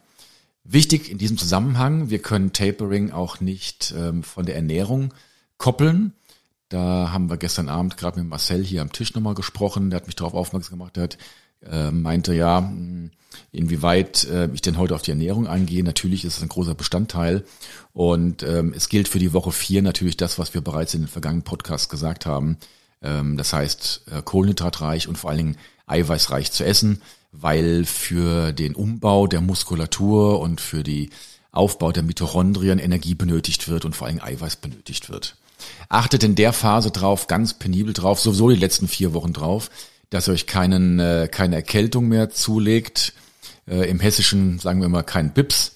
Wichtig 0.70 1.10
in 1.10 1.18
diesem 1.18 1.38
Zusammenhang, 1.38 2.10
wir 2.10 2.20
können 2.20 2.52
Tapering 2.52 3.12
auch 3.12 3.40
nicht 3.40 3.94
ähm, 3.98 4.24
von 4.24 4.46
der 4.46 4.56
Ernährung 4.56 5.14
koppeln. 5.58 6.14
Da 6.68 7.12
haben 7.14 7.30
wir 7.30 7.38
gestern 7.38 7.70
Abend 7.70 7.96
gerade 7.96 8.20
mit 8.20 8.28
Marcel 8.28 8.64
hier 8.64 8.82
am 8.82 8.92
Tisch 8.92 9.14
nochmal 9.14 9.34
gesprochen. 9.34 9.90
Der 9.90 10.02
hat 10.02 10.08
mich 10.08 10.18
darauf 10.18 10.34
aufmerksam 10.34 10.78
gemacht. 10.78 10.98
Der 10.98 11.04
hat 11.04 11.18
äh, 11.66 11.92
meinte 11.92 12.34
ja, 12.34 12.72
inwieweit 13.52 14.26
äh, 14.26 14.50
ich 14.54 14.62
denn 14.62 14.78
heute 14.78 14.96
auf 14.96 15.02
die 15.02 15.12
Ernährung 15.12 15.48
eingehe. 15.48 15.84
Natürlich 15.84 16.26
ist 16.26 16.38
es 16.38 16.44
ein 16.44 16.50
großer 16.50 16.76
Bestandteil. 16.76 17.46
Und 17.94 18.44
ähm, 18.44 18.74
es 18.76 18.90
gilt 18.90 19.08
für 19.08 19.20
die 19.20 19.34
Woche 19.34 19.52
vier 19.52 19.82
natürlich 19.82 20.18
das, 20.18 20.38
was 20.38 20.54
wir 20.54 20.62
bereits 20.62 20.94
in 20.94 21.02
den 21.02 21.08
vergangenen 21.08 21.44
Podcasts 21.44 21.90
gesagt 21.90 22.26
haben. 22.26 22.58
Ähm, 23.02 23.38
das 23.38 23.54
heißt, 23.54 24.04
äh, 24.12 24.22
kohlenhydratreich 24.22 25.08
und 25.08 25.18
vor 25.18 25.30
allen 25.30 25.38
Dingen 25.38 25.58
eiweißreich 25.88 26.52
zu 26.52 26.66
essen, 26.66 27.02
weil 27.32 27.86
für 27.86 28.52
den 28.54 28.76
Umbau 28.76 29.28
der 29.28 29.42
Muskulatur 29.42 30.40
und 30.40 30.62
für 30.62 30.84
die 30.84 31.10
Aufbau 31.52 31.92
der 31.92 32.04
Mitochondrien 32.04 32.80
Energie 32.80 33.16
benötigt 33.16 33.68
wird 33.68 33.86
und 33.86 33.96
vor 33.96 34.08
allem 34.08 34.22
Eiweiß 34.22 34.58
benötigt 34.58 35.10
wird. 35.10 35.38
Achtet 35.90 36.24
in 36.24 36.36
der 36.36 36.54
Phase 36.54 36.92
drauf, 36.92 37.28
ganz 37.28 37.54
penibel 37.54 37.94
drauf, 37.94 38.20
sowieso 38.20 38.50
die 38.50 38.56
letzten 38.56 38.88
vier 38.88 39.14
Wochen 39.14 39.34
drauf, 39.34 39.70
dass 40.10 40.28
ihr 40.28 40.34
euch 40.34 40.46
keinen, 40.46 41.00
äh, 41.00 41.28
keine 41.32 41.56
Erkältung 41.56 42.08
mehr 42.08 42.30
zulegt. 42.30 43.14
Äh, 43.68 43.90
Im 43.90 44.00
Hessischen 44.00 44.60
sagen 44.60 44.80
wir 44.80 44.86
immer 44.86 45.04
kein 45.04 45.34
Bips. 45.34 45.74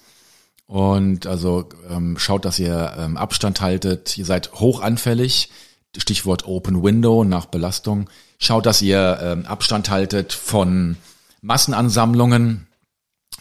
Und 0.68 1.26
also 1.26 1.68
ähm, 1.90 2.18
schaut, 2.18 2.46
dass 2.46 2.58
ihr 2.58 2.94
ähm, 2.98 3.18
Abstand 3.18 3.60
haltet. 3.60 4.18
Ihr 4.18 4.26
seid 4.26 4.54
hochanfällig. 4.54 5.50
Stichwort 5.98 6.48
Open 6.48 6.82
Window 6.82 7.26
nach 7.26 7.48
Belastung. 7.48 8.10
Schaut, 8.38 8.66
dass 8.66 8.82
ihr 8.82 9.20
ähm, 9.22 9.46
Abstand 9.46 9.90
haltet 9.90 10.32
von 10.32 10.96
Massenansammlungen. 11.42 12.68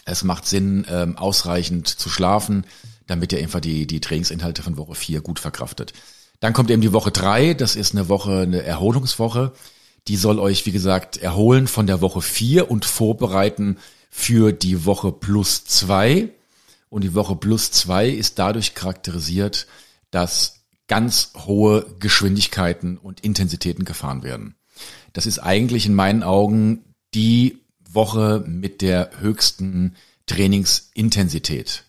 Es 0.05 0.23
macht 0.23 0.45
Sinn, 0.45 0.85
ähm, 0.89 1.17
ausreichend 1.17 1.87
zu 1.87 2.09
schlafen, 2.09 2.65
damit 3.07 3.31
ihr 3.33 3.39
einfach 3.39 3.59
die, 3.59 3.87
die 3.87 4.01
Trainingsinhalte 4.01 4.63
von 4.63 4.77
Woche 4.77 4.95
4 4.95 5.21
gut 5.21 5.39
verkraftet. 5.39 5.93
Dann 6.39 6.53
kommt 6.53 6.71
eben 6.71 6.81
die 6.81 6.93
Woche 6.93 7.11
3. 7.11 7.53
Das 7.53 7.75
ist 7.75 7.93
eine 7.93 8.09
Woche, 8.09 8.41
eine 8.41 8.63
Erholungswoche. 8.63 9.53
Die 10.07 10.17
soll 10.17 10.39
euch, 10.39 10.65
wie 10.65 10.71
gesagt, 10.71 11.17
erholen 11.17 11.67
von 11.67 11.85
der 11.85 12.01
Woche 12.01 12.21
4 12.21 12.71
und 12.71 12.85
vorbereiten 12.85 13.77
für 14.09 14.51
die 14.51 14.85
Woche 14.85 15.11
plus 15.11 15.65
2. 15.65 16.29
Und 16.89 17.03
die 17.03 17.13
Woche 17.13 17.35
plus 17.35 17.71
2 17.71 18.09
ist 18.09 18.39
dadurch 18.39 18.73
charakterisiert, 18.73 19.67
dass 20.09 20.65
ganz 20.87 21.31
hohe 21.45 21.85
Geschwindigkeiten 21.99 22.97
und 22.97 23.21
Intensitäten 23.21 23.85
gefahren 23.85 24.23
werden. 24.23 24.55
Das 25.13 25.25
ist 25.25 25.39
eigentlich 25.39 25.85
in 25.85 25.93
meinen 25.93 26.23
Augen 26.23 26.83
die 27.13 27.60
Woche 27.93 28.43
mit 28.47 28.81
der 28.81 29.11
höchsten 29.19 29.95
Trainingsintensität. 30.25 31.83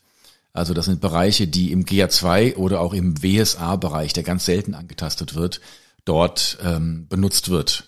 Also 0.53 0.75
das 0.75 0.85
sind 0.85 1.01
Bereiche, 1.01 1.47
die 1.47 1.73
im 1.73 1.85
GA2 1.85 2.57
oder 2.57 2.81
auch 2.81 2.93
im 2.93 3.23
WSA-Bereich, 3.23 4.13
der 4.13 4.23
ganz 4.23 4.45
selten 4.45 4.75
angetastet 4.75 5.35
wird, 5.35 5.61
dort 6.05 6.59
ähm, 6.63 7.07
benutzt 7.09 7.49
wird. 7.49 7.85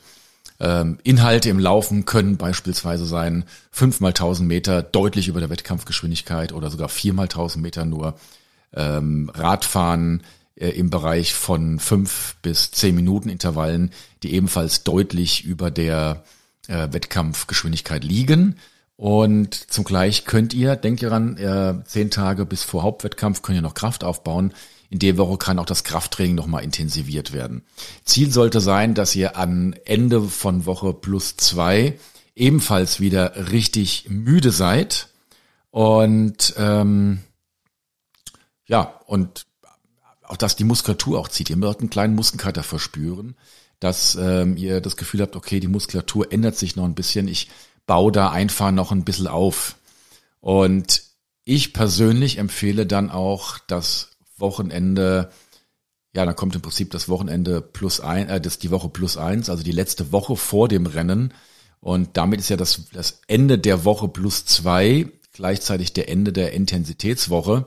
Ähm, 0.61 0.99
Inhalte 1.02 1.50
im 1.50 1.59
Laufen 1.59 2.06
können 2.06 2.37
beispielsweise 2.37 3.06
sein, 3.06 3.44
fünf 3.71 4.00
mal 4.00 4.12
tausend 4.12 4.49
Meter 4.49 4.83
deutlich 4.83 5.28
über 5.28 5.40
der 5.40 5.50
Wettkampfgeschwindigkeit 5.50 6.52
oder 6.52 6.71
sogar 6.71 6.88
vier 6.88 7.12
mal 7.12 7.28
tausend 7.28 7.62
Meter 7.62 7.85
nur. 7.85 8.14
Ähm, 8.73 9.30
Radfahren 9.35 10.23
äh, 10.56 10.71
im 10.71 10.90
Bereich 10.90 11.35
von 11.35 11.78
fünf 11.80 12.37
bis 12.40 12.71
zehn 12.71 12.94
Minuten 12.94 13.28
Intervallen, 13.28 13.90
die 14.23 14.33
ebenfalls 14.35 14.85
deutlich 14.85 15.44
über 15.44 15.71
der 15.71 16.25
äh, 16.68 16.92
Wettkampfgeschwindigkeit 16.92 18.04
liegen. 18.04 18.56
Und 18.97 19.54
zum 19.54 19.85
Gleich 19.85 20.25
könnt 20.25 20.54
ihr, 20.54 20.76
denkt 20.76 21.02
ihr 21.02 21.11
ran, 21.11 21.37
äh, 21.37 21.85
zehn 21.85 22.11
Tage 22.11 22.47
bis 22.47 22.62
vor 22.62 22.83
Hauptwettkampf 22.83 23.42
könnt 23.42 23.56
ihr 23.56 23.62
noch 23.62 23.75
Kraft 23.75 24.04
aufbauen. 24.04 24.54
In 24.90 25.00
der 25.00 25.16
Woche 25.18 25.38
kann 25.38 25.59
auch 25.59 25.66
das 25.66 25.83
Krafttraining 25.83 26.37
nochmal 26.37 26.62
intensiviert 26.62 27.33
werden. 27.33 27.62
Ziel 28.04 28.30
sollte 28.30 28.61
sein, 28.61 28.94
dass 28.94 29.16
ihr 29.16 29.37
am 29.37 29.75
Ende 29.85 30.23
von 30.23 30.66
Woche 30.66 30.92
plus 30.92 31.37
zwei 31.37 31.99
ebenfalls 32.37 33.00
wieder 33.00 33.50
richtig 33.50 34.06
müde 34.09 34.52
seid. 34.52 35.09
Und 35.71 36.54
ähm, 36.56 37.21
ja, 38.66 39.00
und 39.06 39.47
auch 40.23 40.37
dass 40.37 40.56
die 40.56 40.64
Muskulatur 40.64 41.18
auch 41.18 41.28
zieht. 41.28 41.50
Ihr 41.50 41.56
müsst 41.56 41.80
einen 41.80 41.90
kleinen 41.90 42.14
Muskelkater 42.14 42.62
verspüren, 42.62 43.37
dass 43.84 44.14
ähm, 44.14 44.56
ihr 44.56 44.80
das 44.80 44.96
Gefühl 44.96 45.20
habt, 45.20 45.36
okay, 45.36 45.60
die 45.60 45.68
Muskulatur 45.68 46.32
ändert 46.32 46.56
sich 46.56 46.74
noch 46.74 46.86
ein 46.86 46.94
bisschen. 46.94 47.28
Ich 47.28 47.50
baue 47.84 48.12
da 48.12 48.30
einfach 48.30 48.70
noch 48.70 48.92
ein 48.92 49.04
bisschen 49.04 49.26
auf. 49.26 49.76
Und 50.40 51.02
ich 51.44 51.74
persönlich 51.74 52.38
empfehle 52.38 52.86
dann 52.86 53.10
auch 53.10 53.58
das 53.58 54.12
Wochenende, 54.38 55.30
ja, 56.14 56.24
dann 56.24 56.34
kommt 56.34 56.54
im 56.54 56.62
Prinzip 56.62 56.92
das 56.92 57.10
Wochenende 57.10 57.60
plus 57.60 58.00
ein, 58.00 58.30
äh, 58.30 58.40
das 58.40 58.58
die 58.58 58.70
Woche 58.70 58.88
plus 58.88 59.18
eins, 59.18 59.50
also 59.50 59.62
die 59.62 59.70
letzte 59.70 60.12
Woche 60.12 60.34
vor 60.34 60.68
dem 60.68 60.86
Rennen. 60.86 61.34
Und 61.80 62.16
damit 62.16 62.40
ist 62.40 62.48
ja 62.48 62.56
das, 62.56 62.84
das 62.94 63.20
Ende 63.26 63.58
der 63.58 63.84
Woche 63.84 64.08
plus 64.08 64.46
zwei 64.46 65.10
gleichzeitig 65.34 65.92
der 65.92 66.08
Ende 66.08 66.32
der 66.32 66.54
Intensitätswoche 66.54 67.66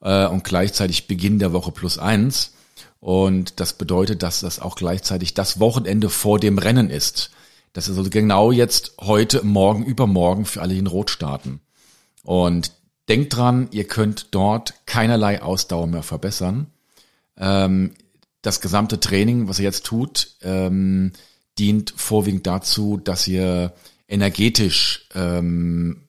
äh, 0.00 0.26
und 0.26 0.42
gleichzeitig 0.42 1.06
Beginn 1.06 1.38
der 1.38 1.52
Woche 1.52 1.70
plus 1.70 1.98
eins. 1.98 2.54
Und 3.00 3.60
das 3.60 3.72
bedeutet, 3.72 4.22
dass 4.22 4.40
das 4.40 4.60
auch 4.60 4.76
gleichzeitig 4.76 5.34
das 5.34 5.58
Wochenende 5.58 6.10
vor 6.10 6.38
dem 6.38 6.58
Rennen 6.58 6.90
ist. 6.90 7.30
Das 7.72 7.88
ist 7.88 7.96
also 7.96 8.10
genau 8.10 8.52
jetzt 8.52 8.94
heute, 9.00 9.44
morgen, 9.44 9.84
übermorgen 9.84 10.44
für 10.44 10.60
alle, 10.60 10.74
in 10.74 10.86
Rot 10.86 11.10
starten. 11.10 11.60
Und 12.22 12.72
denkt 13.08 13.34
dran, 13.34 13.68
ihr 13.70 13.84
könnt 13.84 14.34
dort 14.34 14.74
keinerlei 14.86 15.42
Ausdauer 15.42 15.86
mehr 15.86 16.02
verbessern. 16.02 16.66
Ähm, 17.36 17.94
das 18.42 18.60
gesamte 18.60 19.00
Training, 19.00 19.48
was 19.48 19.58
ihr 19.58 19.64
jetzt 19.64 19.86
tut, 19.86 20.36
ähm, 20.42 21.12
dient 21.58 21.94
vorwiegend 21.96 22.46
dazu, 22.46 22.96
dass 22.96 23.26
ihr 23.28 23.72
energetisch 24.08 25.08
ähm, 25.14 26.08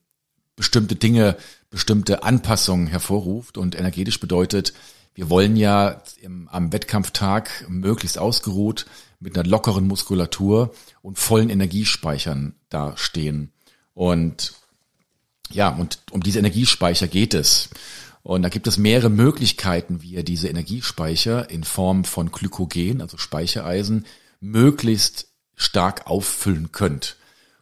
bestimmte 0.55 0.95
Dinge, 0.95 1.37
bestimmte 1.69 2.23
Anpassungen 2.23 2.87
hervorruft. 2.87 3.57
Und 3.57 3.75
energetisch 3.75 4.19
bedeutet, 4.19 4.73
wir 5.13 5.29
wollen 5.29 5.55
ja 5.55 6.01
im, 6.21 6.47
am 6.49 6.71
Wettkampftag 6.71 7.65
möglichst 7.67 8.17
ausgeruht 8.17 8.85
mit 9.19 9.37
einer 9.37 9.47
lockeren 9.47 9.87
Muskulatur 9.87 10.73
und 11.01 11.19
vollen 11.19 11.49
Energiespeichern 11.49 12.55
dastehen. 12.69 13.51
Und 13.93 14.53
ja, 15.51 15.69
und 15.69 15.99
um 16.11 16.23
diese 16.23 16.39
Energiespeicher 16.39 17.07
geht 17.07 17.33
es. 17.33 17.69
Und 18.23 18.43
da 18.43 18.49
gibt 18.49 18.67
es 18.67 18.77
mehrere 18.77 19.09
Möglichkeiten, 19.09 20.01
wie 20.01 20.11
ihr 20.11 20.23
diese 20.23 20.47
Energiespeicher 20.47 21.49
in 21.49 21.63
Form 21.63 22.05
von 22.05 22.31
Glykogen, 22.31 23.01
also 23.01 23.17
Speichereisen, 23.17 24.05
möglichst 24.39 25.27
stark 25.55 26.07
auffüllen 26.07 26.71
könnt. 26.71 27.17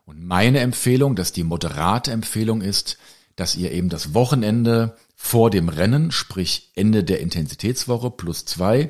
Und 0.06 0.24
meine 0.24 0.60
Empfehlung, 0.60 1.15
dass 1.15 1.32
die 1.32 1.44
moderate 1.44 2.12
Empfehlung 2.12 2.62
ist, 2.62 2.98
dass 3.36 3.56
ihr 3.56 3.72
eben 3.72 3.89
das 3.89 4.13
Wochenende 4.13 4.98
vor 5.22 5.50
dem 5.50 5.68
Rennen, 5.68 6.12
sprich 6.12 6.72
Ende 6.76 7.04
der 7.04 7.20
Intensitätswoche 7.20 8.10
plus 8.10 8.46
zwei, 8.46 8.90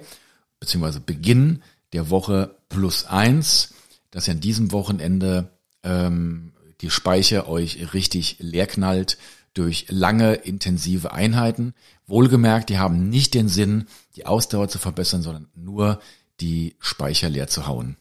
beziehungsweise 0.59 1.00
Beginn 1.00 1.63
der 1.91 2.12
Woche 2.12 2.55
plus 2.69 3.03
eins, 3.03 3.74
dass 4.12 4.27
ihr 4.27 4.36
an 4.36 4.39
diesem 4.39 4.71
Wochenende 4.71 5.50
ähm, 5.83 6.53
die 6.81 6.91
Speicher 6.91 7.50
euch 7.50 7.93
richtig 7.95 8.38
leer 8.39 8.67
knallt 8.67 9.17
durch 9.55 9.88
lange, 9.89 10.36
intensive 10.36 11.12
Einheiten. 11.12 11.74
Wohlgemerkt, 12.05 12.69
die 12.69 12.77
haben 12.77 13.09
nicht 13.09 13.33
den 13.33 13.50
Sinn, 13.50 13.88
die 14.15 14.27
Ausdauer 14.27 14.69
zu 14.69 14.77
verbessern, 14.77 15.24
sondern 15.24 15.50
nur 15.55 16.00
die 16.41 16.75
Speicher 16.79 17.27
leer 17.27 17.48
zu 17.48 17.65
hauen. 17.65 17.98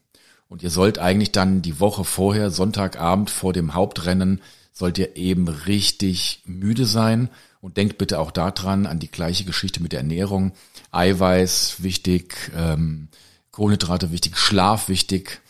Und 0.49 0.63
ihr 0.63 0.71
sollt 0.71 0.99
eigentlich 0.99 1.33
dann 1.33 1.63
die 1.63 1.81
Woche 1.81 2.05
vorher, 2.05 2.51
Sonntagabend 2.51 3.31
vor 3.31 3.55
dem 3.55 3.73
Hauptrennen, 3.73 4.43
sollt 4.71 4.99
ihr 4.99 5.17
eben 5.17 5.49
richtig 5.49 6.43
müde 6.45 6.85
sein. 6.85 7.31
Und 7.61 7.77
denkt 7.77 7.99
bitte 7.99 8.21
auch 8.21 8.31
daran, 8.31 8.87
an 8.87 8.99
die 8.99 9.11
gleiche 9.11 9.45
Geschichte 9.45 9.83
mit 9.83 9.93
der 9.93 10.01
Ernährung. 10.01 10.53
Eiweiß 10.93 11.83
wichtig, 11.83 12.53
ähm, 12.57 13.09
Kohlenhydrate 13.51 14.13
wichtig, 14.13 14.37
Schlaf 14.37 14.89
wichtig. 14.89 15.41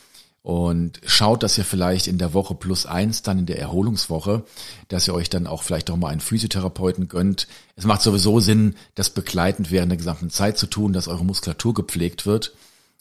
Und 0.43 1.01
schaut, 1.05 1.43
dass 1.43 1.59
ihr 1.59 1.65
vielleicht 1.65 2.07
in 2.07 2.17
der 2.17 2.33
Woche 2.33 2.55
plus 2.55 2.87
eins, 2.87 3.23
dann 3.23 3.41
in 3.41 3.47
der 3.47 3.59
Erholungswoche, 3.59 4.45
dass 4.89 5.07
ihr 5.07 5.13
euch 5.13 5.29
dann 5.29 5.47
auch 5.47 5.63
vielleicht 5.63 5.91
auch 5.91 5.97
mal 5.97 6.09
einen 6.09 6.21
Physiotherapeuten 6.21 7.09
gönnt. 7.09 7.49
Es 7.77 7.85
macht 7.85 8.01
sowieso 8.01 8.41
Sinn, 8.41 8.77
das 8.95 9.11
begleitend 9.11 9.71
während 9.71 9.93
der 9.93 9.99
gesamten 9.99 10.31
Zeit 10.31 10.57
zu 10.57 10.67
tun, 10.67 10.95
dass 10.95 11.09
eure 11.09 11.25
Muskulatur 11.25 11.75
gepflegt 11.75 12.25
wird 12.25 12.55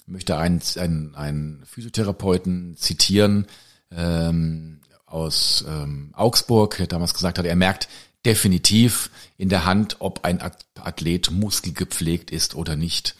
möchte 0.07 0.37
einen, 0.37 0.61
einen, 0.77 1.15
einen 1.15 1.63
Physiotherapeuten 1.65 2.77
zitieren 2.77 3.45
ähm, 3.91 4.79
aus 5.05 5.63
ähm, 5.67 6.11
Augsburg, 6.13 6.77
der 6.77 6.87
damals 6.87 7.13
gesagt 7.13 7.37
hat, 7.37 7.45
er 7.45 7.55
merkt 7.55 7.87
definitiv 8.27 9.09
in 9.37 9.49
der 9.49 9.65
Hand, 9.65 9.97
ob 9.99 10.23
ein 10.25 10.41
Athlet 10.75 11.31
muskelgepflegt 11.31 12.29
ist 12.29 12.55
oder 12.55 12.75
nicht. 12.75 13.15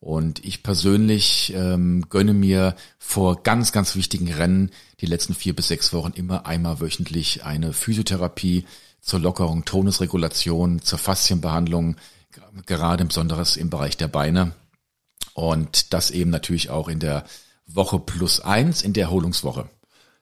Und 0.00 0.44
ich 0.44 0.62
persönlich 0.62 1.52
ähm, 1.56 2.06
gönne 2.08 2.34
mir 2.34 2.76
vor 2.98 3.42
ganz, 3.42 3.72
ganz 3.72 3.96
wichtigen 3.96 4.32
Rennen 4.32 4.70
die 5.00 5.06
letzten 5.06 5.34
vier 5.34 5.56
bis 5.56 5.68
sechs 5.68 5.92
Wochen 5.92 6.12
immer 6.12 6.46
einmal 6.46 6.80
wöchentlich 6.80 7.44
eine 7.44 7.72
Physiotherapie 7.72 8.64
zur 9.00 9.20
Lockerung, 9.20 9.64
Tonusregulation, 9.64 10.82
zur 10.82 10.98
Faszienbehandlung, 10.98 11.96
gerade 12.66 13.04
besonders 13.04 13.56
im 13.56 13.70
Bereich 13.70 13.96
der 13.96 14.08
Beine. 14.08 14.52
Und 15.34 15.92
das 15.92 16.10
eben 16.10 16.30
natürlich 16.30 16.70
auch 16.70 16.88
in 16.88 17.00
der 17.00 17.24
Woche 17.66 17.98
plus 17.98 18.40
eins, 18.40 18.82
in 18.82 18.92
der 18.92 19.04
Erholungswoche. 19.04 19.68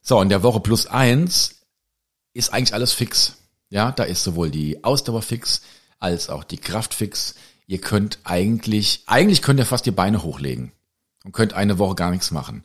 So, 0.03 0.21
in 0.21 0.29
der 0.29 0.43
Woche 0.43 0.61
plus 0.61 0.87
eins 0.87 1.63
ist 2.33 2.53
eigentlich 2.53 2.75
alles 2.75 2.93
fix. 2.93 3.37
Ja, 3.69 3.93
da 3.93 4.05
ist 4.05 4.23
sowohl 4.23 4.51
die 4.51 4.85
Ausdauer 4.85 5.23
fix 5.23 5.63
als 5.99 6.29
auch 6.29 6.45
die 6.45 6.59
Kraft 6.59 6.95
fix. 6.95 7.35
Ihr 7.67 7.81
könnt 7.81 8.21
eigentlich, 8.25 9.03
eigentlich 9.07 9.43
könnt 9.43 9.59
ihr 9.59 9.67
fast 9.67 9.87
die 9.87 9.91
Beine 9.91 10.23
hochlegen 10.23 10.73
und 11.25 11.33
könnt 11.33 11.53
eine 11.55 11.79
Woche 11.79 11.97
gar 11.97 12.11
nichts 12.11 12.31
machen. 12.31 12.65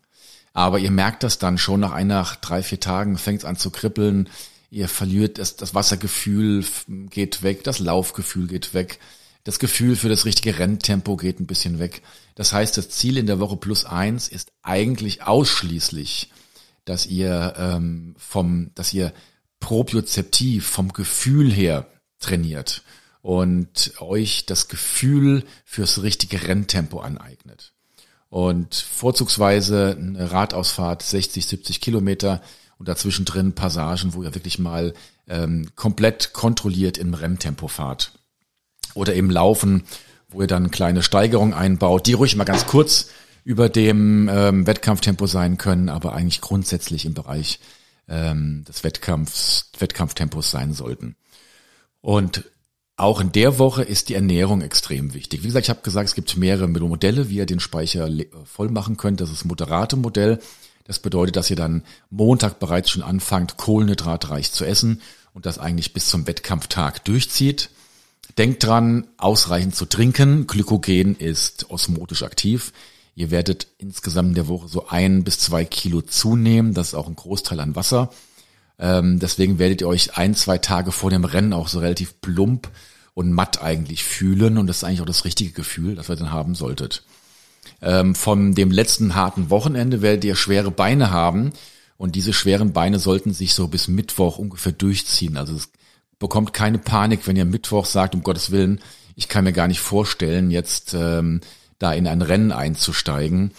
Aber 0.53 0.79
ihr 0.79 0.91
merkt 0.91 1.23
das 1.23 1.39
dann 1.39 1.57
schon 1.57 1.79
nach 1.79 1.93
einer, 1.93 2.27
drei, 2.41 2.61
vier 2.61 2.79
Tagen 2.79 3.17
fängt 3.17 3.39
es 3.39 3.45
an 3.45 3.55
zu 3.55 3.71
kribbeln. 3.71 4.29
Ihr 4.69 4.87
verliert 4.87 5.37
das, 5.37 5.55
das 5.55 5.73
Wassergefühl 5.73 6.65
geht 7.09 7.41
weg, 7.41 7.63
das 7.63 7.79
Laufgefühl 7.79 8.47
geht 8.47 8.73
weg, 8.73 8.99
das 9.43 9.59
Gefühl 9.59 9.95
für 9.95 10.09
das 10.09 10.25
richtige 10.25 10.59
Renntempo 10.59 11.17
geht 11.17 11.39
ein 11.39 11.47
bisschen 11.47 11.79
weg. 11.79 12.01
Das 12.35 12.53
heißt, 12.53 12.77
das 12.77 12.89
Ziel 12.89 13.17
in 13.17 13.25
der 13.25 13.39
Woche 13.39 13.57
plus 13.57 13.85
eins 13.85 14.27
ist 14.27 14.51
eigentlich 14.61 15.23
ausschließlich, 15.23 16.31
dass 16.85 17.05
ihr 17.05 17.53
ähm, 17.57 18.15
vom, 18.17 18.71
dass 18.75 18.93
ihr 18.93 19.13
propriozeptiv 19.61 20.67
vom 20.67 20.91
Gefühl 20.91 21.49
her 21.49 21.87
trainiert 22.19 22.83
und 23.21 23.93
euch 23.99 24.45
das 24.45 24.67
Gefühl 24.67 25.45
fürs 25.63 26.03
richtige 26.03 26.47
Renntempo 26.47 26.99
aneignet. 26.99 27.71
Und 28.29 28.75
vorzugsweise 28.75 29.95
eine 29.97 30.31
Radausfahrt 30.31 31.03
60, 31.03 31.45
70 31.45 31.79
Kilometer 31.79 32.41
und 32.77 32.87
dazwischen 32.87 33.25
drin 33.25 33.53
Passagen, 33.53 34.13
wo 34.13 34.23
ihr 34.23 34.33
wirklich 34.35 34.59
mal 34.59 34.93
ähm, 35.27 35.69
komplett 35.75 36.33
kontrolliert 36.33 36.97
im 36.97 37.13
Renntempo 37.13 37.67
fahrt. 37.67 38.13
Oder 38.93 39.15
eben 39.15 39.29
Laufen, 39.29 39.83
wo 40.29 40.41
ihr 40.41 40.47
dann 40.47 40.71
kleine 40.71 41.03
Steigerungen 41.03 41.53
einbaut, 41.53 42.07
die 42.07 42.13
ruhig 42.13 42.35
mal 42.35 42.45
ganz 42.45 42.65
kurz 42.65 43.09
über 43.43 43.69
dem 43.69 44.29
ähm, 44.29 44.67
Wettkampftempo 44.67 45.27
sein 45.27 45.57
können, 45.57 45.89
aber 45.89 46.13
eigentlich 46.13 46.41
grundsätzlich 46.41 47.05
im 47.05 47.13
Bereich 47.13 47.59
ähm, 48.11 48.65
des 48.67 48.83
Wettkampfs, 48.83 49.71
Wettkampftempos 49.79 50.51
sein 50.51 50.73
sollten. 50.73 51.15
Und 52.01 52.43
auch 52.97 53.21
in 53.21 53.31
der 53.31 53.57
Woche 53.57 53.81
ist 53.81 54.09
die 54.09 54.15
Ernährung 54.15 54.61
extrem 54.61 55.13
wichtig. 55.15 55.41
Wie 55.41 55.47
gesagt, 55.47 55.65
ich 55.65 55.69
habe 55.71 55.81
gesagt, 55.81 56.09
es 56.09 56.15
gibt 56.15 56.37
mehrere 56.37 56.67
Modelle, 56.67 57.29
wie 57.29 57.37
ihr 57.37 57.45
den 57.47 57.59
Speicher 57.59 58.09
voll 58.45 58.69
machen 58.69 58.97
könnt. 58.97 59.21
Das 59.21 59.31
ist 59.31 59.45
moderate 59.45 59.95
Modell. 59.95 60.39
Das 60.83 60.99
bedeutet, 60.99 61.35
dass 61.35 61.49
ihr 61.49 61.55
dann 61.55 61.83
Montag 62.09 62.59
bereits 62.59 62.91
schon 62.91 63.01
anfangt, 63.01 63.57
kohlenhydratreich 63.57 64.51
zu 64.51 64.65
essen 64.65 65.01
und 65.33 65.45
das 65.45 65.57
eigentlich 65.57 65.93
bis 65.93 66.09
zum 66.09 66.27
Wettkampftag 66.27 67.03
durchzieht. 67.05 67.69
Denkt 68.37 68.63
dran, 68.63 69.07
ausreichend 69.17 69.75
zu 69.75 69.85
trinken. 69.85 70.47
Glykogen 70.47 71.15
ist 71.15 71.71
osmotisch 71.71 72.23
aktiv. 72.23 72.73
Ihr 73.15 73.31
werdet 73.31 73.67
insgesamt 73.77 74.29
in 74.29 74.35
der 74.35 74.47
Woche 74.47 74.67
so 74.67 74.87
ein 74.87 75.23
bis 75.23 75.39
zwei 75.39 75.65
Kilo 75.65 76.01
zunehmen. 76.01 76.73
Das 76.73 76.89
ist 76.89 76.93
auch 76.93 77.07
ein 77.07 77.15
Großteil 77.15 77.59
an 77.59 77.75
Wasser. 77.75 78.09
Ähm, 78.79 79.19
deswegen 79.19 79.59
werdet 79.59 79.81
ihr 79.81 79.87
euch 79.87 80.17
ein, 80.17 80.33
zwei 80.33 80.57
Tage 80.57 80.91
vor 80.91 81.09
dem 81.09 81.25
Rennen 81.25 81.53
auch 81.53 81.67
so 81.67 81.79
relativ 81.79 82.19
plump 82.21 82.69
und 83.13 83.31
matt 83.31 83.61
eigentlich 83.61 84.03
fühlen. 84.03 84.57
Und 84.57 84.67
das 84.67 84.77
ist 84.77 84.83
eigentlich 84.83 85.01
auch 85.01 85.05
das 85.05 85.25
richtige 85.25 85.51
Gefühl, 85.51 85.95
das 85.95 86.09
ihr 86.09 86.15
dann 86.15 86.31
haben 86.31 86.55
solltet. 86.55 87.03
Ähm, 87.81 88.15
von 88.15 88.55
dem 88.55 88.71
letzten 88.71 89.13
harten 89.15 89.49
Wochenende 89.49 90.01
werdet 90.01 90.23
ihr 90.23 90.35
schwere 90.35 90.71
Beine 90.71 91.11
haben. 91.11 91.51
Und 91.97 92.15
diese 92.15 92.33
schweren 92.33 92.73
Beine 92.73 92.97
sollten 92.97 93.33
sich 93.33 93.53
so 93.53 93.67
bis 93.67 93.87
Mittwoch 93.87 94.39
ungefähr 94.39 94.71
durchziehen. 94.71 95.37
Also 95.37 95.55
es 95.55 95.69
bekommt 96.17 96.53
keine 96.53 96.79
Panik, 96.79 97.27
wenn 97.27 97.35
ihr 97.35 97.45
Mittwoch 97.45 97.85
sagt, 97.85 98.15
um 98.15 98.23
Gottes 98.23 98.49
Willen, 98.49 98.79
ich 99.15 99.27
kann 99.27 99.43
mir 99.43 99.53
gar 99.53 99.67
nicht 99.67 99.81
vorstellen, 99.81 100.49
jetzt 100.49 100.95
ähm, 100.95 101.41
da 101.81 101.93
in 101.93 102.07
ein 102.07 102.21
Rennen 102.21 102.51
einzusteigen. 102.51 103.51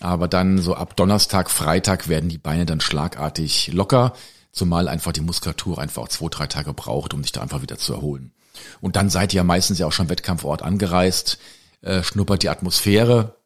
Aber 0.00 0.28
dann 0.28 0.58
so 0.58 0.74
ab 0.74 0.96
Donnerstag, 0.96 1.50
Freitag 1.50 2.08
werden 2.08 2.30
die 2.30 2.38
Beine 2.38 2.66
dann 2.66 2.80
schlagartig 2.80 3.70
locker, 3.72 4.14
zumal 4.52 4.88
einfach 4.88 5.12
die 5.12 5.20
Muskulatur 5.20 5.78
einfach 5.78 6.02
auch 6.02 6.08
zwei, 6.08 6.28
drei 6.28 6.46
Tage 6.46 6.72
braucht, 6.72 7.14
um 7.14 7.22
sich 7.22 7.32
da 7.32 7.42
einfach 7.42 7.62
wieder 7.62 7.78
zu 7.78 7.92
erholen. 7.92 8.32
Und 8.80 8.96
dann 8.96 9.10
seid 9.10 9.32
ihr 9.32 9.38
ja 9.38 9.44
meistens 9.44 9.78
ja 9.78 9.86
auch 9.86 9.92
schon 9.92 10.08
Wettkampfort 10.08 10.62
angereist, 10.62 11.38
äh, 11.82 12.02
schnuppert 12.02 12.42
die 12.42 12.48
Atmosphäre 12.48 13.36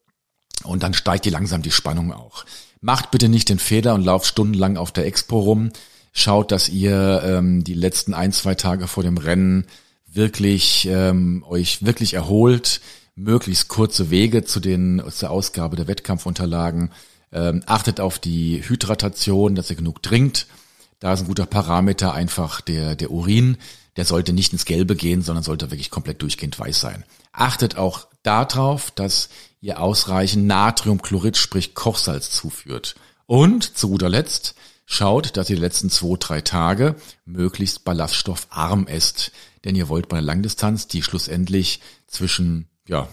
und 0.63 0.83
dann 0.83 0.95
steigt 0.95 1.27
ihr 1.27 1.33
langsam 1.33 1.63
die 1.63 1.71
Spannung 1.71 2.13
auch. 2.13 2.45
Macht 2.81 3.11
bitte 3.11 3.29
nicht 3.29 3.49
den 3.49 3.59
Fehler 3.59 3.95
und 3.95 4.05
lauft 4.05 4.27
stundenlang 4.27 4.77
auf 4.77 4.93
der 4.93 5.07
Expo 5.07 5.41
rum. 5.41 5.71
Schaut, 6.13 6.53
dass 6.53 6.69
ihr 6.69 7.23
ähm, 7.25 7.65
die 7.65 7.75
letzten 7.75 8.15
ein, 8.15 8.33
zwei 8.33 8.55
Tage 8.55 8.87
vor 8.87 9.03
dem 9.03 9.19
Rennen 9.19 9.67
wirklich 10.07 10.87
ähm, 10.89 11.45
euch 11.49 11.85
wirklich 11.85 12.15
erholt, 12.15 12.81
möglichst 13.17 13.69
kurze 13.69 14.11
Wege 14.11 14.45
zu 14.45 14.61
den 14.61 15.03
zur 15.11 15.31
Ausgabe 15.31 15.77
der 15.77 15.87
Wettkampfunterlagen. 15.87 16.91
Ähm, 17.33 17.63
achtet 17.67 18.01
auf 18.01 18.19
die 18.19 18.63
Hydratation, 18.67 19.55
dass 19.55 19.71
ihr 19.71 19.77
genug 19.77 20.03
trinkt. 20.03 20.47
Da 21.01 21.13
ist 21.13 21.21
ein 21.21 21.27
guter 21.27 21.47
Parameter 21.47 22.13
einfach 22.15 22.61
der, 22.61 22.97
der 22.97 23.11
Urin. 23.11 23.59
Der 23.97 24.05
sollte 24.05 24.33
nicht 24.33 24.53
ins 24.53 24.65
Gelbe 24.65 24.97
gehen, 24.97 25.23
sondern 25.23 25.45
sollte 25.45 25.71
wirklich 25.71 25.91
komplett 25.91 26.23
durchgehend 26.23 26.59
weiß 26.59 26.81
sein. 26.81 27.05
Achtet 27.33 27.77
auch 27.77 28.07
darauf, 28.23 28.91
dass 28.91 29.29
ihr 29.61 29.81
ausreichend 29.81 30.47
Natriumchlorid, 30.47 31.37
sprich 31.37 31.75
Kochsalz 31.75 32.31
zuführt. 32.31 32.95
Und 33.27 33.77
zu 33.77 33.89
guter 33.89 34.09
Letzt, 34.09 34.55
schaut, 34.87 35.37
dass 35.37 35.49
ihr 35.49 35.57
die 35.57 35.63
letzten 35.63 35.91
zwei, 35.91 36.17
drei 36.19 36.41
Tage 36.41 36.97
möglichst 37.25 37.85
ballaststoffarm 37.85 38.87
esst. 38.87 39.33
Denn 39.65 39.77
ihr 39.77 39.89
wollt 39.89 40.09
bei 40.09 40.19
einer 40.19 40.27
Langdistanz, 40.27 40.89
die 40.89 41.03
schlussendlich 41.03 41.81
zwischen 42.07 42.69
ja, 42.89 43.09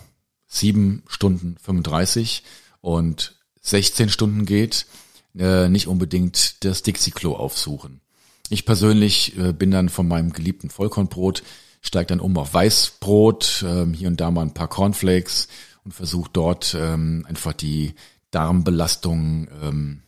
sieben 0.47 1.03
Stunden 1.07 1.57
35 1.61 2.43
und 2.81 3.35
16 3.61 4.09
Stunden 4.09 4.45
geht, 4.45 4.85
äh, 5.37 5.69
nicht 5.69 5.87
unbedingt 5.87 6.63
das 6.65 6.81
Dixie-Klo 6.83 7.35
aufsuchen. 7.35 8.01
Ich 8.49 8.65
persönlich 8.65 9.37
äh, 9.37 9.53
bin 9.53 9.71
dann 9.71 9.89
von 9.89 10.07
meinem 10.07 10.33
geliebten 10.33 10.69
Vollkornbrot, 10.69 11.43
steige 11.81 12.07
dann 12.07 12.19
um 12.19 12.37
auf 12.37 12.53
Weißbrot, 12.53 13.63
äh, 13.65 13.85
hier 13.95 14.09
und 14.09 14.19
da 14.19 14.29
mal 14.29 14.41
ein 14.41 14.53
paar 14.53 14.67
Cornflakes 14.67 15.47
und 15.85 15.93
versuche 15.93 16.29
dort 16.33 16.75
ähm, 16.77 17.25
einfach 17.29 17.53
die 17.53 17.93
Darmbelastung 18.31 19.47
ähm, 19.63 20.01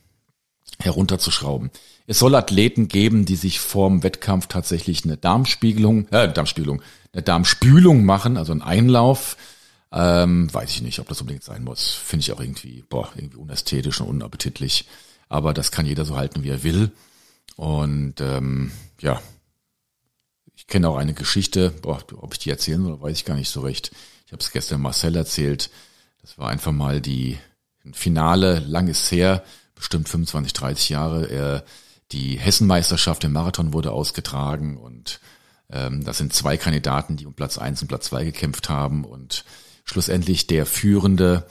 herunterzuschrauben. 0.79 1.71
Es 2.05 2.19
soll 2.19 2.35
Athleten 2.35 2.87
geben, 2.87 3.25
die 3.25 3.35
sich 3.35 3.59
vorm 3.59 4.03
Wettkampf 4.03 4.47
tatsächlich 4.47 5.05
eine 5.05 5.17
Darmspiegelung, 5.17 6.07
äh, 6.09 6.31
Darmspiegelung, 6.31 6.81
eine 7.13 7.21
Darmspülung 7.21 8.03
machen, 8.03 8.37
also 8.37 8.51
einen 8.51 8.61
Einlauf. 8.61 9.37
Ähm, 9.95 10.51
weiß 10.51 10.71
ich 10.71 10.81
nicht, 10.81 10.97
ob 10.99 11.07
das 11.07 11.21
unbedingt 11.21 11.43
sein 11.43 11.63
muss. 11.63 11.93
Finde 11.93 12.21
ich 12.21 12.31
auch 12.31 12.39
irgendwie, 12.39 12.83
boah, 12.89 13.11
irgendwie 13.15 13.37
unästhetisch 13.37 14.01
und 14.01 14.07
unappetitlich. 14.07 14.87
Aber 15.29 15.53
das 15.53 15.71
kann 15.71 15.85
jeder 15.85 16.03
so 16.03 16.17
halten, 16.17 16.43
wie 16.43 16.49
er 16.49 16.63
will. 16.63 16.91
Und 17.55 18.19
ähm, 18.19 18.71
ja, 18.99 19.21
ich 20.55 20.65
kenne 20.65 20.89
auch 20.89 20.97
eine 20.97 21.13
Geschichte, 21.13 21.69
boah, 21.69 22.03
ob 22.15 22.33
ich 22.33 22.39
die 22.39 22.49
erzählen 22.49 22.83
soll, 22.83 23.01
weiß 23.01 23.17
ich 23.17 23.25
gar 23.25 23.35
nicht 23.35 23.49
so 23.49 23.61
recht. 23.61 23.91
Ich 24.25 24.31
habe 24.31 24.41
es 24.41 24.51
gestern 24.51 24.81
Marcel 24.81 25.15
erzählt. 25.15 25.69
Das 26.21 26.39
war 26.39 26.49
einfach 26.49 26.71
mal 26.71 26.99
die 26.99 27.37
Finale, 27.91 28.59
lang 28.59 28.87
ist 28.87 29.11
her, 29.11 29.43
bestimmt 29.75 30.09
25, 30.09 30.53
30 30.53 30.89
Jahre. 30.89 31.29
Er, 31.29 31.65
die 32.11 32.39
Hessenmeisterschaft 32.39 33.23
im 33.25 33.33
Marathon 33.33 33.73
wurde 33.73 33.91
ausgetragen 33.91 34.77
und 34.77 35.19
ähm, 35.69 36.03
das 36.03 36.17
sind 36.17 36.33
zwei 36.33 36.57
Kandidaten, 36.57 37.17
die 37.17 37.27
um 37.27 37.33
Platz 37.33 37.59
eins 37.59 37.81
und 37.81 37.89
Platz 37.89 38.05
zwei 38.05 38.23
gekämpft 38.23 38.69
haben 38.69 39.05
und 39.05 39.43
schlussendlich 39.83 40.47
der 40.47 40.65
Führende 40.65 41.45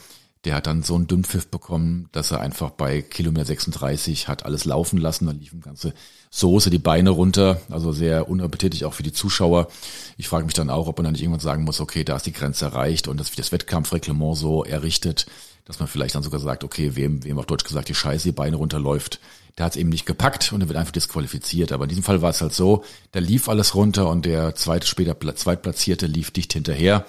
der 0.45 0.57
hat 0.57 0.67
dann 0.67 0.83
so 0.83 0.97
einen 0.97 1.07
Dünnpfiff 1.07 1.49
bekommen, 1.49 2.09
dass 2.11 2.33
er 2.33 2.41
einfach 2.41 2.71
bei 2.71 3.01
Kilometer 3.01 3.45
36 3.45 4.27
hat 4.27 4.45
alles 4.45 4.65
laufen 4.65 4.99
lassen. 4.99 5.27
Da 5.27 5.33
lief 5.33 5.53
eine 5.53 5.63
ganze 5.63 5.95
Soße 6.31 6.69
die 6.69 6.79
Beine 6.79 7.11
runter. 7.11 7.61
Also 7.71 7.93
sehr 7.93 8.29
unappetitlich 8.29 8.85
auch 8.85 8.95
für 8.95 9.05
die 9.05 9.13
Zuschauer. 9.13 9.69
Ich 10.17 10.27
frage 10.27 10.45
mich 10.45 10.55
dann 10.55 10.71
auch, 10.71 10.89
ob 10.89 10.99
man 10.99 11.05
dann 11.05 11.13
nicht 11.13 11.23
irgendwann 11.23 11.41
sagen 11.41 11.63
muss, 11.63 11.81
okay, 11.81 12.03
da 12.03 12.17
ist 12.17 12.27
die 12.27 12.33
Grenze 12.33 12.65
erreicht 12.65 13.07
und 13.07 13.25
sich 13.25 13.37
das 13.37 13.53
Wettkampfreglement 13.53 14.37
so 14.37 14.65
errichtet, 14.65 15.27
dass 15.65 15.79
man 15.79 15.87
vielleicht 15.87 16.17
dann 16.17 16.25
sogar 16.25 16.41
sagt, 16.41 16.65
okay, 16.65 16.97
wem, 16.97 17.23
wem 17.23 17.39
auf 17.39 17.47
Deutsch 17.47 17.65
gesagt 17.65 17.89
die 17.89 17.95
Scheiße 17.95 18.25
die 18.25 18.33
Beine 18.33 18.57
runterläuft, 18.57 19.21
der 19.59 19.67
hat 19.67 19.73
es 19.73 19.79
eben 19.79 19.91
nicht 19.91 20.07
gepackt 20.07 20.53
und 20.53 20.61
er 20.61 20.69
wird 20.69 20.79
einfach 20.79 20.93
disqualifiziert. 20.93 21.71
Aber 21.71 21.85
in 21.85 21.91
diesem 21.91 22.03
Fall 22.03 22.21
war 22.21 22.31
es 22.31 22.41
halt 22.41 22.53
so, 22.53 22.83
da 23.13 23.21
lief 23.21 23.49
alles 23.49 23.77
runter 23.77 24.09
und 24.09 24.25
der 24.25 24.57
zweite 24.57 24.89
später 24.89 25.17
Zweitplatzierte 25.37 26.07
lief 26.07 26.33
dicht 26.33 26.53
hinterher. 26.53 27.07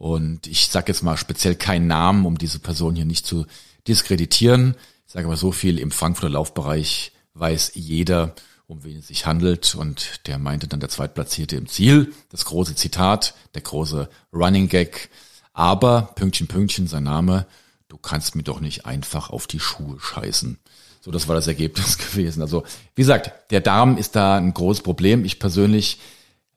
Und 0.00 0.46
ich 0.46 0.68
sage 0.68 0.90
jetzt 0.90 1.02
mal 1.02 1.18
speziell 1.18 1.54
keinen 1.56 1.86
Namen, 1.86 2.24
um 2.24 2.38
diese 2.38 2.58
Person 2.58 2.96
hier 2.96 3.04
nicht 3.04 3.26
zu 3.26 3.44
diskreditieren. 3.86 4.74
Ich 5.06 5.12
sage 5.12 5.26
aber 5.26 5.36
so 5.36 5.52
viel, 5.52 5.78
im 5.78 5.90
Frankfurter 5.90 6.30
Laufbereich 6.30 7.12
weiß 7.34 7.72
jeder, 7.74 8.34
um 8.66 8.82
wen 8.82 9.00
es 9.00 9.08
sich 9.08 9.26
handelt. 9.26 9.74
Und 9.74 10.26
der 10.26 10.38
meinte 10.38 10.68
dann 10.68 10.80
der 10.80 10.88
Zweitplatzierte 10.88 11.56
im 11.56 11.68
Ziel. 11.68 12.14
Das 12.30 12.46
große 12.46 12.74
Zitat, 12.76 13.34
der 13.54 13.60
große 13.60 14.08
Running 14.32 14.70
Gag. 14.70 15.10
Aber, 15.52 16.12
Pünktchen, 16.14 16.46
Pünktchen, 16.46 16.86
sein 16.86 17.04
Name, 17.04 17.46
du 17.88 17.98
kannst 17.98 18.34
mir 18.36 18.42
doch 18.42 18.60
nicht 18.60 18.86
einfach 18.86 19.28
auf 19.28 19.46
die 19.46 19.60
Schuhe 19.60 20.00
scheißen. 20.00 20.58
So, 21.02 21.10
das 21.10 21.28
war 21.28 21.34
das 21.34 21.46
Ergebnis 21.46 21.98
gewesen. 22.10 22.40
Also, 22.40 22.64
wie 22.94 23.02
gesagt, 23.02 23.32
der 23.50 23.60
Darm 23.60 23.98
ist 23.98 24.16
da 24.16 24.38
ein 24.38 24.54
großes 24.54 24.82
Problem. 24.82 25.26
Ich 25.26 25.38
persönlich 25.38 25.98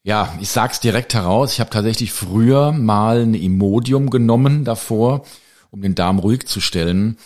ja, 0.03 0.37
ich 0.41 0.49
sag's 0.49 0.79
direkt 0.81 1.13
heraus. 1.13 1.53
Ich 1.53 1.59
habe 1.59 1.69
tatsächlich 1.69 2.11
früher 2.11 2.71
mal 2.73 3.21
ein 3.21 3.33
Imodium 3.33 4.09
genommen 4.09 4.65
davor, 4.65 5.25
um 5.71 5.81
den 5.81 5.95
Darm 5.95 6.19
ruhig 6.19 6.45
zu 6.45 6.59
stellen. 6.59 7.17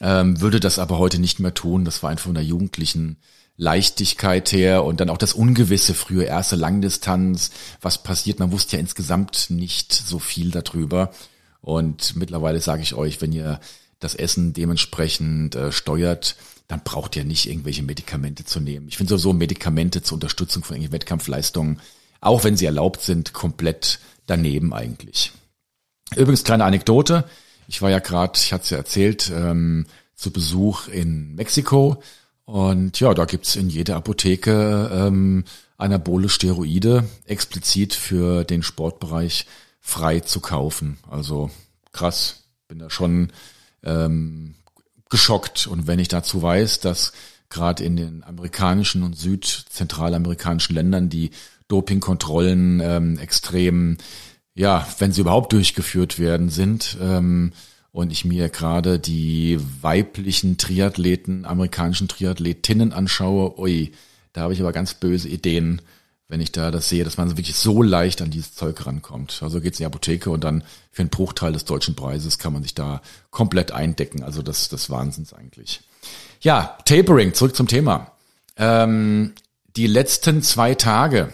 ähm, 0.00 0.40
würde 0.42 0.60
das 0.60 0.78
aber 0.78 0.98
heute 0.98 1.18
nicht 1.18 1.40
mehr 1.40 1.54
tun. 1.54 1.86
Das 1.86 2.02
war 2.02 2.10
einfach 2.10 2.26
von 2.26 2.34
der 2.34 2.44
jugendlichen 2.44 3.16
Leichtigkeit 3.56 4.52
her 4.52 4.84
und 4.84 5.00
dann 5.00 5.08
auch 5.08 5.16
das 5.16 5.32
Ungewisse 5.32 5.94
früher, 5.94 6.26
erste 6.26 6.56
Langdistanz, 6.56 7.50
was 7.80 8.02
passiert. 8.02 8.38
Man 8.38 8.52
wusste 8.52 8.76
ja 8.76 8.80
insgesamt 8.80 9.48
nicht 9.48 9.94
so 9.94 10.18
viel 10.18 10.50
darüber. 10.50 11.10
Und 11.62 12.16
mittlerweile 12.16 12.60
sage 12.60 12.82
ich 12.82 12.94
euch, 12.94 13.22
wenn 13.22 13.32
ihr 13.32 13.58
das 13.98 14.14
Essen 14.14 14.52
dementsprechend 14.52 15.54
äh, 15.54 15.72
steuert, 15.72 16.36
dann 16.68 16.82
braucht 16.84 17.16
ihr 17.16 17.24
nicht 17.24 17.48
irgendwelche 17.48 17.82
Medikamente 17.82 18.44
zu 18.44 18.60
nehmen. 18.60 18.88
Ich 18.88 18.98
finde 18.98 19.10
sowieso 19.10 19.32
Medikamente 19.32 20.02
zur 20.02 20.16
Unterstützung 20.16 20.62
von 20.62 20.76
irgendwelchen 20.76 21.00
Wettkampfleistungen, 21.00 21.80
auch 22.26 22.44
wenn 22.44 22.56
sie 22.56 22.66
erlaubt 22.66 23.00
sind, 23.02 23.32
komplett 23.32 23.98
daneben 24.26 24.72
eigentlich. 24.72 25.32
Übrigens 26.14 26.44
kleine 26.44 26.64
Anekdote. 26.64 27.24
Ich 27.68 27.82
war 27.82 27.90
ja 27.90 27.98
gerade, 27.98 28.32
ich 28.36 28.52
hatte 28.52 28.64
es 28.64 28.70
ja 28.70 28.76
erzählt, 28.78 29.32
ähm, 29.34 29.86
zu 30.14 30.30
Besuch 30.30 30.88
in 30.88 31.34
Mexiko 31.34 32.02
und 32.44 33.00
ja, 33.00 33.12
da 33.12 33.24
gibt's 33.24 33.56
in 33.56 33.68
jeder 33.68 33.96
Apotheke 33.96 34.90
ähm, 34.92 35.44
anabole 35.78 36.28
Steroide 36.28 37.04
explizit 37.24 37.92
für 37.92 38.44
den 38.44 38.62
Sportbereich 38.62 39.46
frei 39.80 40.20
zu 40.20 40.40
kaufen. 40.40 40.98
Also 41.10 41.50
krass, 41.92 42.44
bin 42.68 42.78
da 42.78 42.88
schon 42.88 43.32
ähm, 43.82 44.54
geschockt. 45.10 45.66
Und 45.66 45.86
wenn 45.86 45.98
ich 45.98 46.08
dazu 46.08 46.40
weiß, 46.40 46.80
dass 46.80 47.12
gerade 47.48 47.84
in 47.84 47.96
den 47.96 48.24
amerikanischen 48.24 49.02
und 49.02 49.18
südzentralamerikanischen 49.18 50.74
Ländern 50.74 51.08
die 51.08 51.30
Dopingkontrollen 51.68 52.80
ähm, 52.80 53.18
extrem, 53.18 53.98
ja, 54.54 54.86
wenn 54.98 55.12
sie 55.12 55.20
überhaupt 55.20 55.52
durchgeführt 55.52 56.18
werden, 56.18 56.48
sind, 56.48 56.96
ähm, 57.00 57.52
und 57.96 58.12
ich 58.12 58.26
mir 58.26 58.50
gerade 58.50 58.98
die 58.98 59.58
weiblichen 59.80 60.58
Triathleten, 60.58 61.46
amerikanischen 61.46 62.08
Triathletinnen 62.08 62.92
anschaue, 62.92 63.58
ui, 63.58 63.92
da 64.34 64.42
habe 64.42 64.52
ich 64.52 64.60
aber 64.60 64.72
ganz 64.72 64.92
böse 64.92 65.30
Ideen, 65.30 65.80
wenn 66.28 66.42
ich 66.42 66.52
da 66.52 66.70
das 66.70 66.90
sehe, 66.90 67.04
dass 67.04 67.16
man 67.16 67.30
wirklich 67.30 67.56
so 67.56 67.82
leicht 67.82 68.20
an 68.20 68.30
dieses 68.30 68.54
Zeug 68.54 68.84
rankommt. 68.84 69.38
Also 69.42 69.62
geht's 69.62 69.78
in 69.78 69.84
die 69.84 69.86
Apotheke 69.86 70.28
und 70.28 70.44
dann 70.44 70.62
für 70.90 71.00
einen 71.00 71.08
Bruchteil 71.08 71.54
des 71.54 71.64
deutschen 71.64 71.94
Preises 71.94 72.38
kann 72.38 72.52
man 72.52 72.62
sich 72.62 72.74
da 72.74 73.00
komplett 73.30 73.72
eindecken. 73.72 74.22
Also 74.22 74.42
das, 74.42 74.68
das 74.68 74.90
Wahnsinns 74.90 75.32
eigentlich. 75.32 75.80
Ja, 76.42 76.76
Tapering, 76.84 77.32
zurück 77.32 77.56
zum 77.56 77.66
Thema. 77.66 78.12
Ähm, 78.58 79.32
die 79.74 79.86
letzten 79.86 80.42
zwei 80.42 80.74
Tage, 80.74 81.32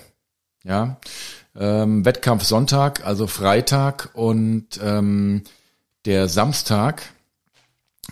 ja, 0.64 0.98
ähm, 1.56 2.04
Wettkampf 2.04 2.44
Sonntag, 2.44 3.04
also 3.04 3.26
Freitag 3.26 4.10
und 4.14 4.80
ähm, 4.82 5.42
der 6.04 6.28
Samstag. 6.28 7.02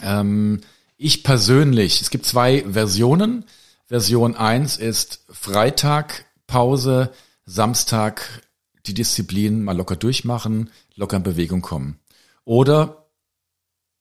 Ähm, 0.03 0.61
ich 0.97 1.25
persönlich, 1.25 2.01
es 2.01 2.11
gibt 2.11 2.27
zwei 2.27 2.65
Versionen. 2.71 3.45
Version 3.87 4.37
1 4.37 4.77
ist 4.77 5.25
Freitag, 5.31 6.27
Pause, 6.47 7.11
Samstag 7.47 8.43
die 8.87 8.95
Disziplin 8.95 9.63
mal 9.63 9.77
locker 9.77 9.97
durchmachen, 9.97 10.71
locker 10.95 11.17
in 11.17 11.23
Bewegung 11.23 11.63
kommen. 11.63 11.99
Oder 12.45 13.09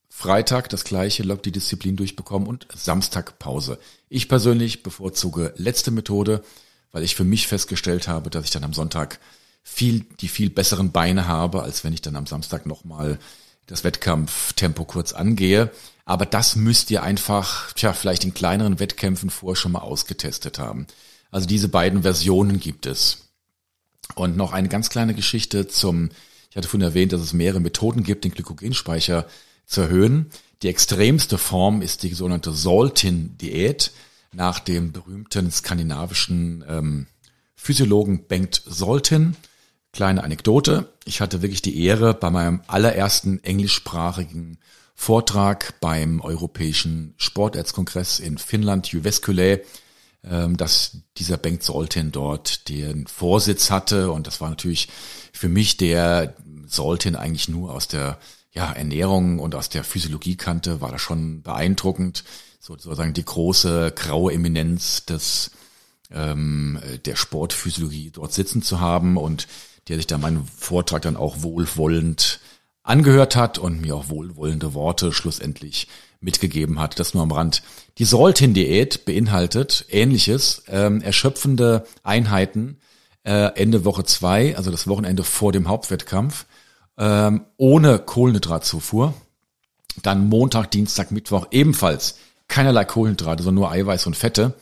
Freitag 0.09 0.69
das 0.69 0.83
gleiche, 0.83 1.23
locker 1.23 1.43
die 1.43 1.51
Disziplin 1.51 1.95
durchbekommen 1.95 2.47
und 2.47 2.67
Samstag 2.75 3.39
Pause. 3.39 3.79
Ich 4.09 4.27
persönlich 4.27 4.83
bevorzuge 4.83 5.53
letzte 5.55 5.91
Methode, 5.91 6.43
weil 6.91 7.03
ich 7.03 7.15
für 7.15 7.23
mich 7.23 7.47
festgestellt 7.47 8.07
habe, 8.07 8.29
dass 8.29 8.45
ich 8.45 8.51
dann 8.51 8.63
am 8.63 8.73
Sonntag 8.73 9.19
viel, 9.63 10.05
die 10.21 10.27
viel 10.27 10.49
besseren 10.49 10.91
Beine 10.91 11.27
habe, 11.27 11.63
als 11.63 11.83
wenn 11.83 11.93
ich 11.93 12.01
dann 12.01 12.15
am 12.15 12.25
Samstag 12.25 12.65
nochmal 12.65 13.19
das 13.67 13.83
Wettkampftempo 13.83 14.85
kurz 14.85 15.13
angehe. 15.13 15.71
Aber 16.05 16.25
das 16.25 16.55
müsst 16.55 16.89
ihr 16.89 17.03
einfach, 17.03 17.71
tja, 17.73 17.93
vielleicht 17.93 18.23
in 18.23 18.33
kleineren 18.33 18.79
Wettkämpfen 18.79 19.29
vorher 19.29 19.55
schon 19.55 19.73
mal 19.73 19.79
ausgetestet 19.79 20.57
haben. 20.57 20.87
Also 21.29 21.47
diese 21.47 21.69
beiden 21.69 22.01
Versionen 22.01 22.59
gibt 22.59 22.87
es. 22.87 23.29
Und 24.15 24.35
noch 24.35 24.51
eine 24.51 24.69
ganz 24.69 24.89
kleine 24.89 25.13
Geschichte 25.13 25.67
zum, 25.67 26.09
ich 26.49 26.57
hatte 26.57 26.67
vorhin 26.67 26.87
erwähnt, 26.87 27.13
dass 27.13 27.21
es 27.21 27.33
mehrere 27.33 27.59
Methoden 27.59 28.03
gibt, 28.03 28.23
den 28.23 28.31
Glykogenspeicher 28.31 29.27
zu 29.67 29.81
erhöhen. 29.81 30.31
Die 30.63 30.67
extremste 30.67 31.37
Form 31.37 31.83
ist 31.83 32.01
die 32.01 32.13
sogenannte 32.15 32.51
Saltin-Diät 32.51 33.91
nach 34.33 34.59
dem 34.59 34.91
berühmten 34.91 35.51
skandinavischen 35.51 36.63
ähm, 36.67 37.07
Physiologen 37.55 38.25
Bengt 38.27 38.61
Saltin. 38.65 39.35
Kleine 39.91 40.23
Anekdote. 40.23 40.93
Ich 41.03 41.19
hatte 41.19 41.41
wirklich 41.41 41.61
die 41.61 41.83
Ehre, 41.83 42.13
bei 42.13 42.29
meinem 42.29 42.61
allerersten 42.67 43.43
englischsprachigen 43.43 44.59
Vortrag 44.95 45.79
beim 45.79 46.21
Europäischen 46.21 47.15
Sportärztkongress 47.17 48.19
in 48.19 48.37
Finnland, 48.37 48.91
Jyväskylä, 48.91 49.61
ähm, 50.23 50.57
dass 50.57 50.97
dieser 51.17 51.37
Bengt 51.37 51.63
Soltin 51.63 52.11
dort 52.11 52.69
den 52.69 53.07
Vorsitz 53.07 53.71
hatte. 53.71 54.11
Und 54.11 54.27
das 54.27 54.41
war 54.41 54.49
natürlich 54.49 54.89
für 55.33 55.49
mich, 55.49 55.77
der 55.77 56.35
Soltin 56.67 57.15
eigentlich 57.15 57.49
nur 57.49 57.73
aus 57.73 57.87
der 57.87 58.19
ja, 58.51 58.71
Ernährung 58.71 59.39
und 59.39 59.55
aus 59.55 59.69
der 59.69 59.83
Physiologie 59.83 60.35
kannte, 60.35 60.81
war 60.81 60.91
das 60.91 61.01
schon 61.01 61.41
beeindruckend. 61.41 62.23
Sozusagen 62.59 63.13
die 63.13 63.25
große 63.25 63.93
graue 63.95 64.33
Eminenz 64.33 65.05
des 65.05 65.51
ähm, 66.11 66.79
der 67.05 67.15
Sportphysiologie 67.15 68.11
dort 68.11 68.33
sitzen 68.33 68.61
zu 68.61 68.79
haben 68.79 69.17
und 69.17 69.47
der 69.87 69.97
sich 69.97 70.07
da 70.07 70.17
meinen 70.17 70.45
Vortrag 70.45 71.01
dann 71.01 71.17
auch 71.17 71.41
wohlwollend 71.41 72.39
angehört 72.83 73.35
hat 73.35 73.57
und 73.57 73.81
mir 73.81 73.95
auch 73.95 74.09
wohlwollende 74.09 74.73
Worte 74.73 75.13
schlussendlich 75.13 75.87
mitgegeben 76.21 76.79
hat. 76.79 76.99
Das 76.99 77.13
nur 77.13 77.23
am 77.23 77.31
Rand. 77.31 77.63
Die 77.97 78.05
Saltin-Diät 78.05 79.05
beinhaltet 79.05 79.85
ähnliches, 79.89 80.63
ähm, 80.67 81.01
erschöpfende 81.01 81.85
Einheiten 82.03 82.77
äh, 83.23 83.53
Ende 83.55 83.85
Woche 83.85 84.03
zwei, 84.03 84.55
also 84.57 84.71
das 84.71 84.87
Wochenende 84.87 85.23
vor 85.23 85.51
dem 85.51 85.67
Hauptwettkampf, 85.67 86.45
ähm, 86.97 87.45
ohne 87.57 87.99
Kohlenhydratzufuhr. 87.99 89.13
Dann 90.01 90.27
Montag, 90.27 90.71
Dienstag, 90.71 91.11
Mittwoch 91.11 91.47
ebenfalls 91.51 92.15
keinerlei 92.49 92.83
Kohlenhydrate, 92.83 93.43
sondern 93.43 93.61
nur 93.61 93.71
Eiweiß 93.71 94.05
und 94.07 94.17
Fette. 94.17 94.53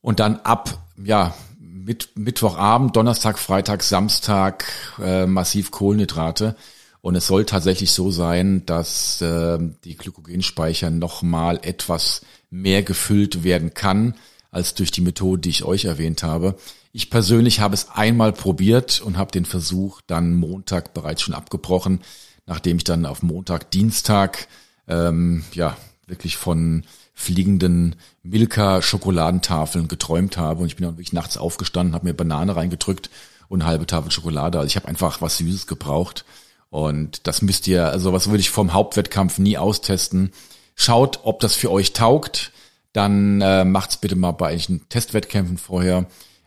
Und 0.00 0.18
dann 0.18 0.36
ab, 0.40 0.78
ja, 1.02 1.34
mit, 1.60 2.10
Mittwochabend, 2.16 2.96
Donnerstag, 2.96 3.38
Freitag, 3.38 3.84
Samstag 3.84 4.64
äh, 5.00 5.26
massiv 5.26 5.70
Kohlenhydrate. 5.70 6.56
Und 7.00 7.14
es 7.14 7.28
soll 7.28 7.44
tatsächlich 7.44 7.92
so 7.92 8.10
sein, 8.10 8.66
dass 8.66 9.20
äh, 9.22 9.58
die 9.84 9.96
Glykogenspeicher 9.96 10.90
nochmal 10.90 11.60
etwas 11.62 12.22
mehr 12.50 12.82
gefüllt 12.82 13.44
werden 13.44 13.74
kann, 13.74 14.14
als 14.50 14.74
durch 14.74 14.90
die 14.90 15.02
Methode, 15.02 15.42
die 15.42 15.50
ich 15.50 15.64
euch 15.64 15.84
erwähnt 15.84 16.24
habe. 16.24 16.56
Ich 16.92 17.10
persönlich 17.10 17.60
habe 17.60 17.74
es 17.74 17.90
einmal 17.90 18.32
probiert 18.32 19.00
und 19.00 19.18
habe 19.18 19.30
den 19.30 19.44
Versuch 19.44 20.00
dann 20.06 20.34
Montag 20.34 20.94
bereits 20.94 21.22
schon 21.22 21.34
abgebrochen, 21.34 22.00
nachdem 22.46 22.78
ich 22.78 22.84
dann 22.84 23.06
auf 23.06 23.22
Montag, 23.22 23.70
Dienstag 23.70 24.48
ähm, 24.88 25.44
ja 25.52 25.76
wirklich 26.06 26.36
von 26.36 26.84
fliegenden 27.14 27.96
Milka-Schokoladentafeln 28.22 29.88
geträumt 29.88 30.36
habe. 30.36 30.62
Und 30.62 30.66
ich 30.68 30.76
bin 30.76 30.84
dann 30.84 30.94
wirklich 30.94 31.12
nachts 31.12 31.36
aufgestanden, 31.36 31.94
habe 31.94 32.06
mir 32.06 32.14
Banane 32.14 32.54
reingedrückt 32.54 33.10
und 33.48 33.62
eine 33.62 33.70
halbe 33.70 33.86
Tafel 33.86 34.10
Schokolade. 34.10 34.58
Also 34.58 34.68
ich 34.68 34.76
habe 34.76 34.88
einfach 34.88 35.20
was 35.20 35.38
Süßes 35.38 35.66
gebraucht. 35.66 36.24
Und 36.70 37.26
das 37.26 37.42
müsst 37.42 37.66
ihr, 37.68 37.88
also 37.88 38.12
was 38.12 38.28
würde 38.28 38.40
ich 38.40 38.50
vom 38.50 38.72
Hauptwettkampf 38.72 39.38
nie 39.38 39.58
austesten. 39.58 40.32
Schaut, 40.74 41.20
ob 41.24 41.40
das 41.40 41.54
für 41.54 41.70
euch 41.70 41.92
taugt. 41.92 42.52
Dann 42.92 43.40
äh, 43.40 43.64
macht's 43.64 43.98
bitte 43.98 44.16
mal 44.16 44.32
bei 44.32 44.48
einigen 44.48 44.88
Testwettkämpfen 44.88 45.58
vorher. 45.58 46.06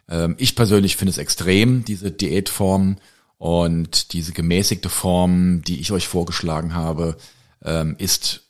Ähm, 0.09 0.35
ich 0.37 0.55
persönlich 0.55 0.97
finde 0.97 1.11
es 1.11 1.17
extrem, 1.17 1.85
diese 1.85 2.11
Diätform 2.11 2.97
und 3.37 4.13
diese 4.13 4.33
gemäßigte 4.33 4.89
Form, 4.89 5.61
die 5.63 5.79
ich 5.79 5.91
euch 5.91 6.07
vorgeschlagen 6.07 6.73
habe, 6.73 7.17
ähm, 7.63 7.95
ist 7.97 8.48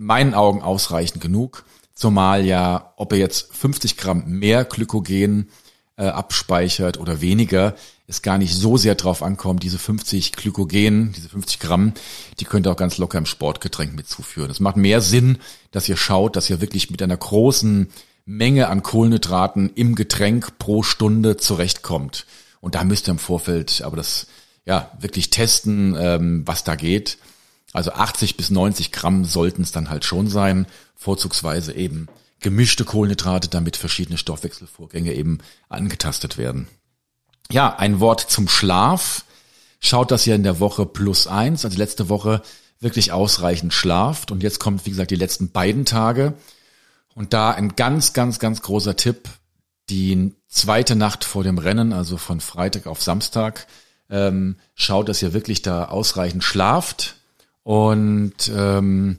meinen 0.00 0.32
Augen 0.32 0.62
ausreichend 0.62 1.20
genug. 1.20 1.64
Zumal 1.92 2.46
ja, 2.46 2.94
ob 2.96 3.12
er 3.12 3.18
jetzt 3.18 3.54
50 3.54 3.98
Gramm 3.98 4.24
mehr 4.26 4.64
Glykogen 4.64 5.50
äh, 5.96 6.06
abspeichert 6.06 6.98
oder 6.98 7.20
weniger, 7.20 7.74
es 8.06 8.22
gar 8.22 8.38
nicht 8.38 8.54
so 8.54 8.78
sehr 8.78 8.94
drauf 8.94 9.22
ankommt. 9.22 9.62
Diese 9.62 9.78
50 9.78 10.32
Glykogen, 10.32 11.12
diese 11.12 11.28
50 11.28 11.60
Gramm, 11.60 11.92
die 12.40 12.46
könnt 12.46 12.66
ihr 12.66 12.72
auch 12.72 12.76
ganz 12.76 12.96
locker 12.96 13.18
im 13.18 13.26
Sportgetränk 13.26 13.94
mit 13.94 14.08
zuführen. 14.08 14.50
Es 14.50 14.58
macht 14.58 14.78
mehr 14.78 15.02
Sinn, 15.02 15.36
dass 15.70 15.88
ihr 15.88 15.98
schaut, 15.98 16.34
dass 16.34 16.48
ihr 16.48 16.62
wirklich 16.62 16.90
mit 16.90 17.02
einer 17.02 17.18
großen 17.18 17.88
Menge 18.24 18.68
an 18.68 18.82
Kohlenhydraten 18.82 19.70
im 19.74 19.94
Getränk 19.96 20.58
pro 20.58 20.82
Stunde 20.82 21.36
zurechtkommt. 21.36 22.24
Und 22.62 22.74
da 22.74 22.84
müsst 22.84 23.06
ihr 23.06 23.12
im 23.12 23.18
Vorfeld 23.18 23.82
aber 23.82 23.96
das 23.98 24.28
ja 24.64 24.90
wirklich 24.98 25.28
testen, 25.28 25.94
ähm, 25.98 26.42
was 26.46 26.64
da 26.64 26.74
geht. 26.74 27.18
Also 27.72 27.92
80 27.92 28.36
bis 28.36 28.50
90 28.50 28.92
Gramm 28.92 29.24
sollten 29.24 29.62
es 29.62 29.72
dann 29.72 29.90
halt 29.90 30.04
schon 30.04 30.28
sein, 30.28 30.66
vorzugsweise 30.96 31.72
eben 31.72 32.08
gemischte 32.40 32.84
Kohlenhydrate, 32.84 33.48
damit 33.48 33.76
verschiedene 33.76 34.18
Stoffwechselvorgänge 34.18 35.12
eben 35.12 35.38
angetastet 35.68 36.38
werden. 36.38 36.68
Ja, 37.50 37.76
ein 37.76 38.00
Wort 38.00 38.20
zum 38.20 38.48
Schlaf. 38.48 39.24
Schaut, 39.78 40.10
dass 40.10 40.26
ihr 40.26 40.34
in 40.34 40.42
der 40.42 40.60
Woche 40.60 40.86
plus 40.86 41.26
eins, 41.26 41.64
also 41.64 41.76
letzte 41.76 42.08
Woche 42.08 42.42
wirklich 42.80 43.12
ausreichend 43.12 43.72
schlaft. 43.72 44.30
Und 44.30 44.42
jetzt 44.42 44.58
kommt, 44.58 44.86
wie 44.86 44.90
gesagt, 44.90 45.10
die 45.10 45.16
letzten 45.16 45.50
beiden 45.50 45.84
Tage. 45.84 46.34
Und 47.14 47.32
da 47.32 47.50
ein 47.50 47.76
ganz, 47.76 48.12
ganz, 48.12 48.38
ganz 48.38 48.62
großer 48.62 48.96
Tipp. 48.96 49.28
Die 49.90 50.34
zweite 50.48 50.96
Nacht 50.96 51.24
vor 51.24 51.44
dem 51.44 51.58
Rennen, 51.58 51.92
also 51.92 52.16
von 52.16 52.40
Freitag 52.40 52.86
auf 52.86 53.02
Samstag, 53.02 53.66
ähm, 54.08 54.56
schaut, 54.74 55.08
dass 55.08 55.22
ihr 55.22 55.32
wirklich 55.32 55.62
da 55.62 55.86
ausreichend 55.86 56.44
schlaft 56.44 57.16
und 57.62 58.50
ähm, 58.54 59.18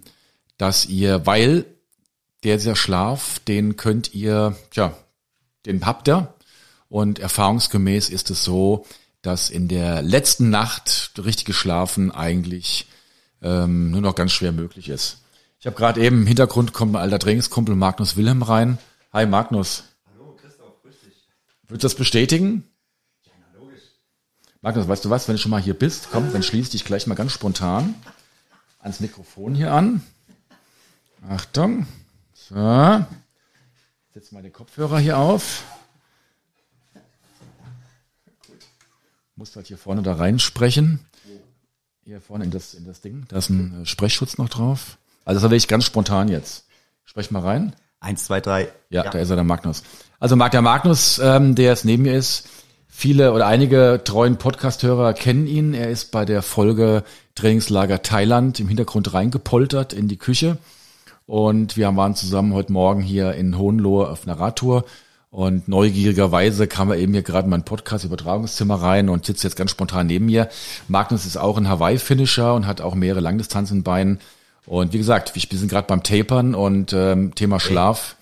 dass 0.58 0.86
ihr, 0.86 1.26
weil 1.26 1.66
der, 2.44 2.58
dieser 2.58 2.76
Schlaf, 2.76 3.40
den 3.40 3.78
könnt 3.78 4.14
ihr, 4.14 4.56
tja, 4.72 4.96
den 5.66 5.86
habt 5.86 6.08
ihr. 6.08 6.34
Und 6.90 7.20
erfahrungsgemäß 7.20 8.10
ist 8.10 8.32
es 8.32 8.44
so, 8.44 8.86
dass 9.22 9.50
in 9.50 9.68
der 9.68 10.02
letzten 10.02 10.50
Nacht 10.50 11.14
richtige 11.24 11.54
Schlafen 11.54 12.12
eigentlich 12.12 12.88
ähm, 13.42 13.92
nur 13.92 14.02
noch 14.02 14.16
ganz 14.16 14.32
schwer 14.32 14.52
möglich 14.52 14.90
ist. 14.90 15.20
Ich 15.60 15.68
habe 15.68 15.76
gerade 15.76 16.02
eben 16.02 16.22
im 16.22 16.28
Hintergrund 16.28 16.74
kommt 16.74 16.92
mein 16.92 17.04
alter 17.04 17.20
Trainingskumpel 17.20 17.76
Magnus 17.76 18.18
Wilhelm 18.18 18.42
rein. 18.42 18.80
Hi 19.14 19.28
Magnus. 19.28 19.84
Hallo 20.12 20.36
Christoph, 20.36 20.82
grüß 20.82 20.96
dich. 21.06 21.30
Würdest 21.68 21.84
du 21.84 21.88
das 21.88 21.96
bestätigen? 21.96 22.64
Ja, 23.24 23.32
na 23.40 23.60
logisch. 23.60 23.82
Magnus, 24.62 24.88
weißt 24.88 25.06
du 25.06 25.10
was, 25.12 25.28
wenn 25.28 25.36
du 25.36 25.42
schon 25.42 25.52
mal 25.52 25.62
hier 25.62 25.76
bist, 25.76 26.10
komm, 26.12 26.34
dann 26.34 26.44
schließ 26.44 26.72
dich 26.72 26.84
gleich 26.84 27.06
mal 27.06 27.16
ganz 27.16 27.32
spontan 27.32 27.96
ans 28.82 29.00
Mikrofon 29.00 29.56
hier 29.56 29.74
an. 29.74 30.02
Achtung. 31.30 31.86
So. 32.34 33.06
Setz 34.14 34.32
mal 34.32 34.44
den 34.44 34.52
Kopfhörer 34.54 35.00
hier 35.00 35.18
auf. 35.18 35.64
Muss 39.36 39.56
halt 39.56 39.68
hier 39.68 39.78
vorne 39.78 40.02
da 40.02 40.14
reinsprechen. 40.14 41.00
Hier 42.04 42.20
vorne 42.20 42.46
in 42.46 42.52
das, 42.52 42.74
in 42.74 42.86
das 42.86 43.02
Ding. 43.02 43.26
Da 43.30 43.38
ist 43.38 43.50
ein 43.50 43.84
äh, 43.84 43.86
Sprechschutz 43.86 44.38
noch 44.38 44.50
drauf. 44.50 44.98
Also 45.24 45.38
das 45.38 45.44
war 45.44 45.52
wirklich 45.52 45.68
ganz 45.68 45.86
spontan 45.86 46.28
jetzt. 46.28 46.66
Sprech 47.06 47.32
mal 47.32 47.42
rein. 47.42 47.76
Eins, 48.00 48.26
zwei, 48.26 48.42
drei. 48.42 48.72
Ja, 48.90 49.06
ja. 49.06 49.12
da 49.12 49.20
ist 49.20 49.30
er, 49.30 49.36
der 49.36 49.46
Magnus. 49.46 49.84
Also 50.20 50.36
Marc, 50.36 50.52
der 50.52 50.64
Magnus, 50.64 51.20
ähm, 51.20 51.56
der 51.56 51.66
jetzt 51.66 51.86
neben 51.86 52.04
mir 52.04 52.16
ist, 52.16 52.50
viele 53.02 53.34
oder 53.34 53.48
einige 53.48 54.02
treuen 54.04 54.38
Podcast-Hörer 54.38 55.14
kennen 55.14 55.48
ihn. 55.48 55.74
Er 55.74 55.90
ist 55.90 56.12
bei 56.12 56.24
der 56.24 56.44
Folge 56.44 57.04
Trainingslager 57.34 58.04
Thailand 58.04 58.60
im 58.60 58.68
Hintergrund 58.68 59.12
reingepoltert 59.16 59.92
in 59.92 60.08
die 60.08 60.18
Küche. 60.18 60.60
Und 61.26 61.78
wir 61.78 61.96
waren 61.96 62.14
zusammen 62.14 62.54
heute 62.54 62.72
Morgen 62.72 63.02
hier 63.02 63.34
in 63.34 63.58
Hohenlohe 63.58 64.08
auf 64.08 64.28
einer 64.28 64.40
Radtour. 64.40 64.86
Und 65.32 65.68
neugierigerweise 65.68 66.68
kam 66.68 66.92
er 66.92 66.98
eben 66.98 67.14
hier 67.14 67.24
gerade 67.24 67.46
in 67.46 67.50
mein 67.50 67.66
Podcast-Übertragungszimmer 67.66 68.76
rein 68.76 69.10
und 69.10 69.26
sitzt 69.26 69.44
jetzt 69.44 69.56
ganz 69.56 69.72
spontan 69.72 70.06
neben 70.06 70.28
mir. 70.28 70.48
Magnus 70.88 71.26
ist 71.26 71.38
auch 71.38 71.58
ein 71.58 71.68
Hawaii-Finisher 71.68 72.54
und 72.54 72.68
hat 72.68 72.82
auch 72.82 72.94
mehrere 72.94 73.22
Langdistanzen 73.22 73.78
in 73.78 73.84
Beinen. 73.84 74.20
Und 74.68 74.94
wie 74.94 75.00
gesagt, 75.00 75.34
wir 75.34 75.58
sind 75.58 75.72
gerade 75.72 75.88
beim 75.88 76.04
Tapern 76.04 76.54
und 76.54 76.94
ähm, 76.94 77.34
Thema 77.34 77.60
Schlaf. 77.60 78.16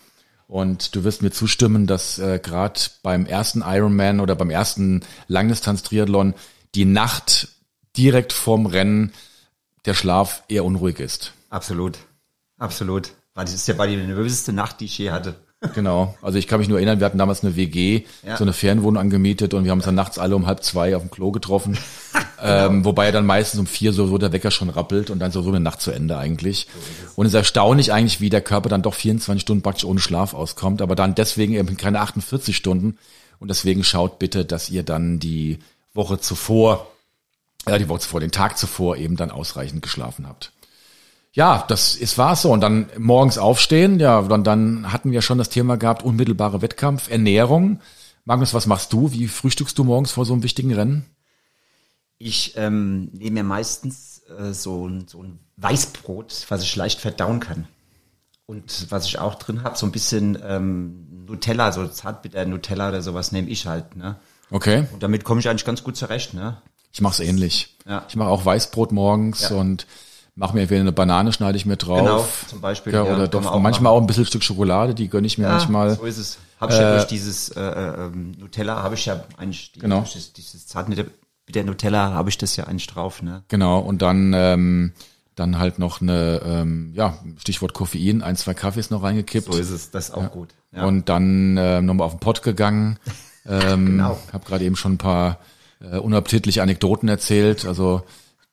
Und 0.50 0.96
du 0.96 1.04
wirst 1.04 1.22
mir 1.22 1.30
zustimmen, 1.30 1.86
dass 1.86 2.18
äh, 2.18 2.40
gerade 2.40 2.80
beim 3.04 3.28
ersten 3.28 3.62
Ironman 3.62 4.20
oder 4.20 4.34
beim 4.34 4.50
ersten 4.50 5.02
Langdistanz-Triathlon 5.28 6.34
die 6.74 6.86
Nacht 6.86 7.50
direkt 7.96 8.34
vorm 8.34 8.66
Rennen 8.66 9.14
der 9.86 9.94
Schlaf 9.94 10.42
eher 10.48 10.66
unruhig 10.66 11.00
ist. 11.00 11.34
Absolut. 11.52 12.00
Absolut. 12.58 13.12
Das 13.36 13.54
ist 13.54 13.68
ja 13.68 13.76
bei 13.76 13.86
die 13.86 13.96
nervöseste 13.96 14.52
Nacht, 14.52 14.80
die 14.80 14.86
ich 14.86 14.98
je 14.98 15.12
hatte. 15.12 15.36
Genau. 15.74 16.16
Also 16.22 16.38
ich 16.38 16.48
kann 16.48 16.60
mich 16.60 16.70
nur 16.70 16.78
erinnern, 16.78 17.00
wir 17.00 17.06
hatten 17.06 17.18
damals 17.18 17.44
eine 17.44 17.58
WG, 17.58 18.04
ja. 18.26 18.38
so 18.38 18.46
eine 18.46 18.54
Fernwohnung 18.54 19.02
angemietet 19.02 19.54
und 19.54 19.66
wir 19.66 19.72
haben 19.72 19.80
uns 19.80 19.86
dann 19.86 19.96
nachts 19.96 20.18
alle 20.18 20.36
um 20.36 20.48
halb 20.48 20.64
zwei 20.64 20.96
auf 20.96 21.02
dem 21.02 21.12
Klo 21.12 21.32
getroffen. 21.32 21.78
genau. 22.42 22.68
ähm, 22.68 22.86
wobei 22.86 23.06
ja 23.06 23.12
dann 23.12 23.26
meistens 23.26 23.60
um 23.60 23.68
vier 23.68 23.92
so, 23.92 24.08
so 24.08 24.18
der 24.18 24.32
Wecker 24.32 24.52
schon 24.52 24.70
rappelt 24.70 25.10
und 25.10 25.20
dann 25.20 25.32
so, 25.32 25.42
so 25.42 25.50
eine 25.50 25.60
Nacht 25.60 25.82
zu 25.82 25.92
Ende 25.92 26.18
eigentlich. 26.18 26.68
und 27.18 27.26
es 27.26 27.34
ist 27.34 27.38
erstaunlich 27.38 27.92
eigentlich, 27.92 28.22
wie 28.22 28.30
der 28.30 28.42
Körper 28.42 28.70
dann 28.70 28.82
doch 28.82 28.94
24 28.94 29.42
Stunden 29.42 29.62
praktisch 29.62 29.84
ohne 29.84 30.00
Schlaf 30.00 30.34
auskommt, 30.34 30.82
aber 30.82 30.96
dann 30.96 31.14
deswegen 31.14 31.54
eben 31.54 31.76
keine 31.76 32.00
48 32.00 32.56
Stunden. 32.56 32.98
Und 33.40 33.50
deswegen 33.50 33.84
schaut 33.84 34.20
bitte, 34.20 34.46
dass 34.46 34.70
ihr 34.70 34.84
dann 34.84 35.20
die 35.20 35.60
Woche 35.94 36.20
zuvor, 36.20 36.88
ja, 37.68 37.78
die 37.78 37.90
Woche 37.90 38.00
zuvor, 38.00 38.20
den 38.22 38.32
Tag 38.32 38.58
zuvor 38.58 38.98
eben 38.98 39.18
dann 39.18 39.32
ausreichend 39.32 39.82
geschlafen 39.82 40.28
habt 40.28 40.52
ja, 41.32 41.64
das 41.68 41.96
ist 41.96 42.18
war 42.18 42.36
so. 42.36 42.52
Und 42.52 42.62
dann 42.62 42.90
morgens 42.98 43.38
aufstehen, 43.38 44.00
ja, 44.00 44.22
dann, 44.24 44.44
dann 44.44 44.92
hatten 44.92 45.12
wir 45.12 45.22
schon 45.22 45.38
das 45.38 45.50
Thema 45.50 45.78
gehabt, 45.78 46.04
unmittelbare 46.04 46.62
Wettkampf, 46.62 47.10
Ernährung. 47.10 47.80
Magnus, 48.26 48.54
was 48.54 48.68
machst 48.68 48.94
du? 48.94 49.12
Wie 49.12 49.28
frühstückst 49.28 49.78
du 49.78 49.84
morgens 49.84 50.12
vor 50.12 50.26
so 50.26 50.34
einem 50.34 50.44
wichtigen 50.44 50.74
Rennen? 50.74 51.06
Ich 52.18 52.58
ähm, 52.58 53.10
nehme 53.14 53.36
mir 53.36 53.44
meistens 53.44 54.22
äh, 54.38 54.54
so, 54.54 54.88
ein, 54.88 55.08
so 55.08 55.24
ein 55.24 55.40
Weißbrot, 55.58 56.46
was 56.50 56.64
ich 56.64 56.76
leicht 56.76 57.00
verdauen 57.00 57.40
kann. 57.40 57.68
Und 58.46 58.88
was 58.90 59.06
ich 59.06 59.20
auch 59.20 59.36
drin 59.36 59.64
habe, 59.64 59.78
so 59.78 59.86
ein 59.86 59.92
bisschen 59.92 60.38
ähm, 60.44 61.26
Nutella, 61.28 61.72
so 61.72 61.88
Zartbitter 61.88 62.46
Nutella 62.46 62.90
oder 62.90 63.02
sowas 63.04 63.32
nehme 63.32 63.48
ich 63.48 63.68
halt. 63.68 63.96
Ne? 63.96 64.16
Okay. 64.50 64.86
Und 64.92 65.04
damit 65.04 65.24
komme 65.24 65.40
ich 65.40 65.48
eigentlich 65.48 65.66
ganz 65.66 65.84
gut 65.84 65.96
zurecht. 65.96 66.34
Ne? 66.34 66.62
Ich 66.92 67.02
mache 67.02 67.22
es 67.22 67.30
ähnlich. 67.30 67.78
Ja. 67.88 68.06
Ich 68.10 68.16
mache 68.16 68.30
auch 68.30 68.44
Weißbrot 68.44 68.92
morgens 68.92 69.50
ja. 69.50 69.56
und 69.56 69.86
mache 70.40 70.56
mir 70.56 70.62
entweder 70.62 70.82
eine 70.82 70.92
Banane, 70.92 71.34
schneide 71.34 71.58
ich 71.58 71.66
mir 71.66 71.78
drauf. 71.78 72.00
Genau, 72.00 72.28
zum 72.48 72.62
Beispiel. 72.62 72.94
Ja, 72.94 73.04
oder 73.04 73.28
doch 73.28 73.46
auch 73.46 73.60
manchmal 73.60 73.92
machen. 73.92 73.98
auch 73.98 74.02
ein 74.02 74.08
bisschen 74.08 74.26
Stück 74.26 74.44
Schokolade, 74.44 74.96
die 74.96 75.10
gönne 75.10 75.28
ich 75.28 75.38
mir 75.38 75.46
ja, 75.46 75.52
manchmal. 75.52 75.96
So 75.96 76.06
ist 76.06 76.18
es. 76.18 76.38
Habe 76.60 76.74
ich 76.74 76.80
äh, 76.80 76.82
ja 76.82 76.96
durch 76.96 77.08
dieses 77.08 77.50
äh, 77.50 77.62
äh, 77.62 78.10
Nutella, 78.10 78.82
habe 78.82 78.96
ich 78.96 79.06
ja 79.06 79.24
eigentlich 79.38 79.72
die, 79.74 79.80
genau. 79.80 80.02
dieses, 80.02 80.34
dieses 80.34 80.68
Zart 80.68 80.90
mit 80.90 80.98
der, 80.98 81.06
mit 81.46 81.56
der 81.56 81.64
Nutella 81.64 82.14
habe 82.14 82.30
ich 82.30 82.38
das 82.38 82.56
ja 82.56 82.66
eigentlich 82.66 82.88
drauf. 82.88 83.22
Ne? 83.22 83.44
Genau, 83.48 83.80
und 83.80 84.02
dann 84.02 84.34
ähm, 84.34 84.94
dann 85.36 85.58
halt 85.58 85.80
noch 85.80 86.02
eine, 86.02 86.42
ähm, 86.46 86.92
ja, 86.94 87.18
Stichwort 87.38 87.74
Koffein, 87.74 88.22
ein, 88.22 88.36
zwei 88.36 88.54
Kaffees 88.54 88.90
noch 88.90 89.04
reingekippt. 89.04 89.52
So 89.52 89.58
ist 89.58 89.70
es, 89.70 89.92
das 89.92 90.10
ist 90.10 90.16
auch 90.16 90.24
ja. 90.24 90.28
gut. 90.28 90.50
Ja. 90.72 90.86
Und 90.86 91.10
dann 91.10 91.58
äh, 91.58 91.82
nochmal 91.82 92.08
auf 92.08 92.14
den 92.14 92.20
Pott 92.20 92.44
gegangen. 92.44 92.98
Ähm, 93.48 93.86
genau. 93.86 94.20
Habe 94.32 94.46
gerade 94.46 94.64
eben 94.66 94.76
schon 94.76 94.94
ein 94.94 94.98
paar 95.00 95.40
äh, 95.82 95.98
unappetitliche 95.98 96.62
Anekdoten 96.62 97.10
erzählt. 97.10 97.66
Also 97.66 98.04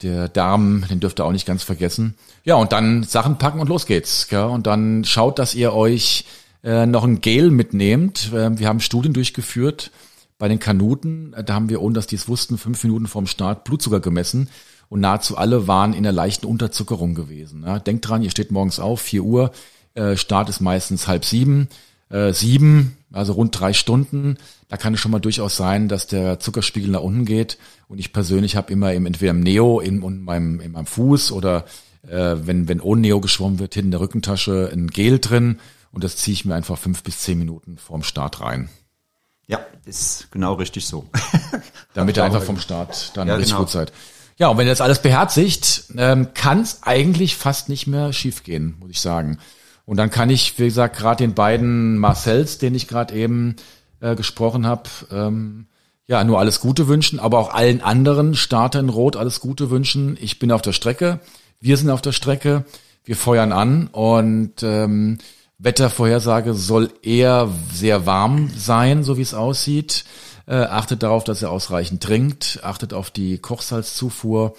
der 0.03 0.29
Darm, 0.29 0.85
den 0.91 1.01
dürft 1.01 1.21
ihr 1.21 1.25
auch 1.25 1.33
nicht 1.33 1.47
ganz 1.47 1.63
vergessen. 1.63 2.15
Ja, 2.45 2.57
und 2.57 2.73
dann 2.73 3.03
Sachen 3.03 3.39
packen 3.39 3.61
und 3.61 3.69
los 3.69 3.87
geht's. 3.87 4.29
Gell? 4.29 4.45
Und 4.45 4.67
dann 4.67 5.05
schaut, 5.05 5.39
dass 5.39 5.55
ihr 5.55 5.73
euch 5.73 6.25
äh, 6.63 6.87
noch 6.87 7.05
ein 7.05 7.21
Gel 7.21 7.51
mitnehmt. 7.51 8.33
Äh, 8.33 8.59
wir 8.59 8.69
haben 8.69 8.81
Studien 8.81 9.15
durchgeführt 9.15 9.91
bei 10.39 10.49
den 10.49 10.59
Kanuten. 10.59 11.35
Da 11.45 11.55
haben 11.55 11.69
wir, 11.69 11.81
ohne 11.81 11.95
dass 11.95 12.07
die 12.07 12.17
es 12.17 12.29
wussten, 12.29 12.59
fünf 12.59 12.83
Minuten 12.85 13.07
vorm 13.07 13.27
Start 13.27 13.65
Blutzucker 13.65 14.01
gemessen. 14.01 14.51
Und 14.89 15.01
nahezu 15.01 15.37
alle 15.37 15.67
waren 15.67 15.95
in 15.95 16.03
der 16.03 16.13
leichten 16.13 16.47
Unterzuckerung 16.47 17.15
gewesen. 17.15 17.65
Ja, 17.67 17.79
denkt 17.79 18.09
dran, 18.09 18.23
ihr 18.23 18.31
steht 18.31 18.53
morgens 18.53 18.79
auf, 18.79 19.01
vier 19.01 19.25
Uhr. 19.25 19.51
Äh, 19.95 20.17
Start 20.17 20.49
ist 20.49 20.61
meistens 20.61 21.09
halb 21.09 21.25
sieben. 21.25 21.69
Äh, 22.09 22.33
sieben, 22.33 22.97
also 23.13 23.33
rund 23.33 23.59
drei 23.59 23.73
Stunden. 23.73 24.37
Da 24.69 24.77
kann 24.77 24.95
es 24.95 25.01
schon 25.01 25.11
mal 25.11 25.19
durchaus 25.19 25.57
sein, 25.57 25.89
dass 25.89 26.07
der 26.07 26.39
Zuckerspiegel 26.39 26.91
nach 26.91 27.01
unten 27.01 27.25
geht. 27.25 27.59
Und 27.89 27.99
ich 27.99 28.13
persönlich 28.13 28.57
habe 28.57 28.73
immer 28.73 28.93
im, 28.93 29.07
entweder 29.07 29.31
im 29.31 29.41
Neo 29.41 29.81
in, 29.81 30.03
in, 30.03 30.23
meinem, 30.23 30.61
in 30.61 30.73
meinem 30.73 30.87
Fuß 30.87 31.33
oder 31.33 31.65
äh, 32.09 32.37
wenn, 32.43 32.69
wenn 32.69 32.81
ohne 32.81 33.01
Neo 33.01 33.21
geschwommen 33.21 33.59
wird, 33.59 33.75
hinten 33.75 33.89
in 33.89 33.93
der 33.93 34.01
Rückentasche 34.01 34.71
ein 34.73 34.89
Gel 34.89 35.19
drin. 35.19 35.59
Und 35.91 36.05
das 36.05 36.17
ziehe 36.17 36.35
ich 36.35 36.45
mir 36.45 36.55
einfach 36.55 36.79
fünf 36.79 37.03
bis 37.03 37.21
zehn 37.21 37.39
Minuten 37.39 37.79
vorm 37.79 38.03
Start 38.03 38.41
rein. 38.41 38.69
Ja, 39.47 39.61
ist 39.85 40.31
genau 40.31 40.55
richtig 40.55 40.87
so. 40.87 41.09
Damit 41.95 42.17
ihr 42.17 42.25
einfach 42.25 42.43
vom 42.43 42.59
Start 42.59 43.17
dann 43.17 43.29
ja, 43.29 43.35
richtig 43.35 43.53
genau. 43.53 43.65
gut 43.65 43.71
seid. 43.71 43.93
Ja, 44.39 44.49
und 44.49 44.59
wenn 44.59 44.67
ihr 44.67 44.73
das 44.73 44.81
alles 44.81 45.01
beherzigt, 45.01 45.85
ähm, 45.97 46.35
kann 46.35 46.61
es 46.61 46.83
eigentlich 46.83 47.37
fast 47.37 47.69
nicht 47.69 47.87
mehr 47.87 48.13
schiefgehen, 48.13 48.77
muss 48.79 48.91
ich 48.91 49.01
sagen. 49.01 49.39
Und 49.87 49.97
dann 49.97 50.11
kann 50.11 50.29
ich, 50.29 50.59
wie 50.59 50.65
gesagt, 50.65 50.97
gerade 50.99 51.25
den 51.25 51.35
beiden 51.35 51.97
Marcells, 51.97 52.59
den 52.59 52.75
ich 52.75 52.89
gerade 52.89 53.15
eben 53.15 53.57
äh, 54.01 54.17
gesprochen 54.17 54.67
habe, 54.67 54.91
ähm, 55.11 55.67
ja, 56.09 56.23
nur 56.23 56.39
alles 56.39 56.61
Gute 56.61 56.87
wünschen, 56.87 57.19
aber 57.19 57.39
auch 57.39 57.55
allen 57.55 57.81
anderen 57.81 58.35
Starter 58.35 58.81
in 58.81 58.89
Rot 58.89 59.17
alles 59.17 59.41
Gute 59.41 59.71
wünschen. 59.71 60.19
Ich 60.21 60.39
bin 60.39 60.53
auf 60.53 60.63
der 60.63 60.73
Strecke, 60.73 61.21
wir 61.61 61.77
sind 61.77 61.91
auf 61.91 62.03
der 62.03 62.13
Strecke, 62.13 62.65
wir 63.05 63.17
feuern 63.17 63.53
an 63.53 63.89
und 63.89 64.63
ähm, 64.63 65.19
Wettervorhersage 65.59 66.55
soll 66.55 66.91
eher 67.03 67.49
sehr 67.73 68.07
warm 68.07 68.51
sein, 68.57 69.05
so 69.05 69.17
wie 69.17 69.23
es 69.23 69.35
aussieht. 69.35 70.05
Äh, 70.47 70.57
achtet 70.57 71.03
darauf, 71.03 71.25
dass 71.25 71.43
ihr 71.43 71.51
ausreichend 71.51 72.03
trinkt, 72.03 72.61
achtet 72.63 72.93
auf 72.93 73.11
die 73.11 73.39
Kochsalzzufuhr. 73.39 74.55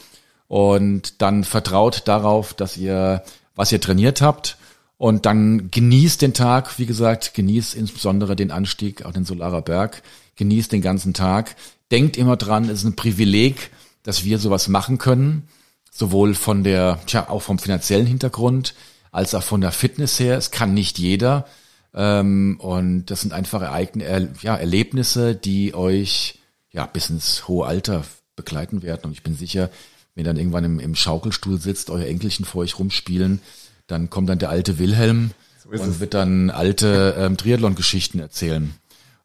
Und 0.47 1.21
dann 1.21 1.43
vertraut 1.43 2.03
darauf, 2.07 2.53
dass 2.53 2.77
ihr, 2.77 3.23
was 3.55 3.71
ihr 3.71 3.81
trainiert 3.81 4.21
habt, 4.21 4.56
und 4.97 5.25
dann 5.25 5.69
genießt 5.69 6.21
den 6.21 6.33
Tag, 6.33 6.79
wie 6.79 6.87
gesagt, 6.87 7.33
genießt 7.35 7.75
insbesondere 7.75 8.35
den 8.35 8.51
Anstieg 8.51 9.05
auf 9.05 9.13
den 9.13 9.25
Solarer 9.25 9.61
Berg, 9.61 10.01
genießt 10.35 10.71
den 10.71 10.81
ganzen 10.81 11.13
Tag. 11.13 11.55
Denkt 11.91 12.17
immer 12.17 12.35
dran, 12.35 12.65
es 12.65 12.79
ist 12.79 12.85
ein 12.85 12.95
Privileg, 12.95 13.69
dass 14.03 14.23
wir 14.23 14.39
sowas 14.39 14.67
machen 14.67 14.97
können, 14.97 15.47
sowohl 15.91 16.33
von 16.33 16.63
der, 16.63 16.99
tja, 17.05 17.29
auch 17.29 17.41
vom 17.41 17.59
finanziellen 17.59 18.07
Hintergrund, 18.07 18.73
als 19.11 19.35
auch 19.35 19.43
von 19.43 19.61
der 19.61 19.71
Fitness 19.71 20.19
her. 20.19 20.37
Es 20.37 20.51
kann 20.51 20.73
nicht 20.73 20.97
jeder. 20.97 21.45
Ähm, 21.93 22.57
und 22.59 23.05
das 23.05 23.21
sind 23.21 23.33
einfach 23.33 23.61
Ereigne, 23.61 24.33
ja, 24.41 24.55
Erlebnisse, 24.55 25.35
die 25.35 25.73
euch 25.75 26.39
ja 26.71 26.85
bis 26.85 27.09
ins 27.09 27.47
hohe 27.47 27.67
Alter 27.67 28.03
begleiten 28.35 28.81
werden. 28.81 29.01
Und 29.05 29.11
ich 29.11 29.23
bin 29.23 29.35
sicher, 29.35 29.69
wenn 30.15 30.25
ihr 30.25 30.29
dann 30.29 30.37
irgendwann 30.37 30.63
im, 30.63 30.79
im 30.79 30.95
Schaukelstuhl 30.95 31.59
sitzt, 31.59 31.89
euer 31.89 32.07
Enkelchen 32.07 32.45
vor 32.45 32.61
euch 32.61 32.79
rumspielen, 32.79 33.41
dann 33.87 34.09
kommt 34.09 34.29
dann 34.29 34.39
der 34.39 34.49
alte 34.49 34.79
Wilhelm 34.79 35.31
so 35.63 35.69
und 35.69 35.89
es. 35.89 35.99
wird 35.99 36.13
dann 36.13 36.49
alte 36.49 37.15
ähm, 37.17 37.37
Triathlon-Geschichten 37.37 38.19
erzählen. 38.19 38.73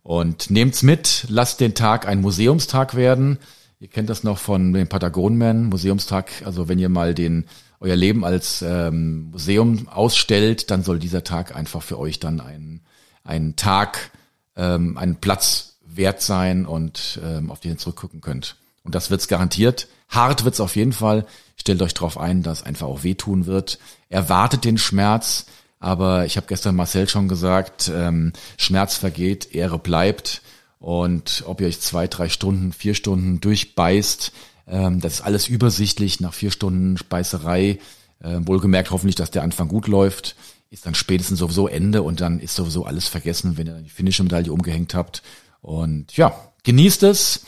Und 0.03 0.51
nehmt's 0.51 0.83
mit, 0.83 1.27
lasst 1.29 1.61
den 1.61 1.75
Tag 1.75 2.09
ein 2.09 2.21
Museumstag 2.21 2.97
werden. 2.97 3.39
Ihr 3.79 3.89
kennt 3.89 4.11
das 4.11 4.25
noch 4.25 4.39
von 4.39 4.73
den 4.73 4.89
Patagonmen, 4.89 5.69
Museumstag. 5.69 6.31
Also 6.45 6.69
wenn 6.69 6.79
ihr 6.79 6.89
mal 6.89 7.15
den 7.15 7.47
euer 7.81 7.97
Leben 7.97 8.25
als 8.25 8.63
ähm, 8.63 9.31
Museum 9.31 9.89
ausstellt, 9.89 10.71
dann 10.71 10.85
soll 10.85 10.99
dieser 10.99 11.25
Tag 11.25 11.55
einfach 11.55 11.83
für 11.83 11.99
euch 11.99 12.21
dann 12.21 12.41
ein, 12.41 12.81
ein 13.25 13.57
Tag, 13.57 14.11
ähm, 14.57 14.97
ein 14.97 15.17
Platz 15.17 15.79
wert 15.85 16.23
sein 16.23 16.65
und 16.65 17.21
ähm, 17.25 17.51
auf 17.51 17.61
den 17.61 17.73
ihr 17.73 17.79
zurückgucken 17.79 18.21
könnt. 18.21 18.57
Und 18.85 18.95
das 18.95 19.11
wird's 19.11 19.29
garantiert. 19.29 19.89
Hart 20.13 20.45
wird's 20.45 20.61
auf 20.61 20.77
jeden 20.77 20.93
Fall. 20.93 21.27
Stellt 21.57 21.83
euch 21.83 21.95
darauf 21.95 22.19
ein, 22.19 22.43
dass 22.43 22.63
einfach 22.63 22.87
auch 22.87 23.03
wehtun 23.03 23.47
wird. 23.47 23.79
Erwartet 24.09 24.65
den 24.65 24.79
Schmerz, 24.79 25.47
aber 25.81 26.27
ich 26.27 26.37
habe 26.37 26.47
gestern 26.47 26.77
Marcel 26.77 27.09
schon 27.09 27.29
gesagt, 27.29 27.91
ähm, 27.93 28.33
Schmerz 28.57 28.97
vergeht, 28.97 29.55
Ehre 29.55 29.79
bleibt. 29.79 30.43
Und 30.79 31.45
ob 31.47 31.61
ihr 31.61 31.67
euch 31.67 31.81
zwei, 31.81 32.09
drei 32.09 32.29
Stunden, 32.29 32.73
vier 32.73 32.95
Stunden 32.95 33.41
durchbeißt, 33.41 34.33
ähm, 34.69 35.01
das 35.01 35.15
ist 35.15 35.21
alles 35.23 35.49
übersichtlich 35.49 36.21
nach 36.21 36.35
vier 36.35 36.51
Stunden 36.51 36.99
Speiserei. 36.99 37.79
Äh, 38.21 38.39
wohlgemerkt 38.43 38.91
hoffentlich, 38.91 39.17
dass 39.17 39.31
der 39.31 39.43
Anfang 39.43 39.69
gut 39.69 39.89
läuft. 39.89 40.37
Ist 40.71 40.87
dann 40.87 40.95
spätestens 40.95 41.39
sowieso 41.39 41.69
Ende 41.69 42.03
und 42.03 42.21
dann 42.21 42.39
ist 42.39 42.55
sowieso 42.55 42.85
alles 42.85 43.09
vergessen, 43.09 43.57
wenn 43.57 43.67
ihr 43.67 43.75
die 43.75 43.91
finnische 43.91 44.23
Medaille 44.23 44.53
umgehängt 44.53 44.95
habt. 44.95 45.23
Und 45.61 46.17
ja, 46.17 46.35
genießt 46.65 47.03
es. 47.05 47.45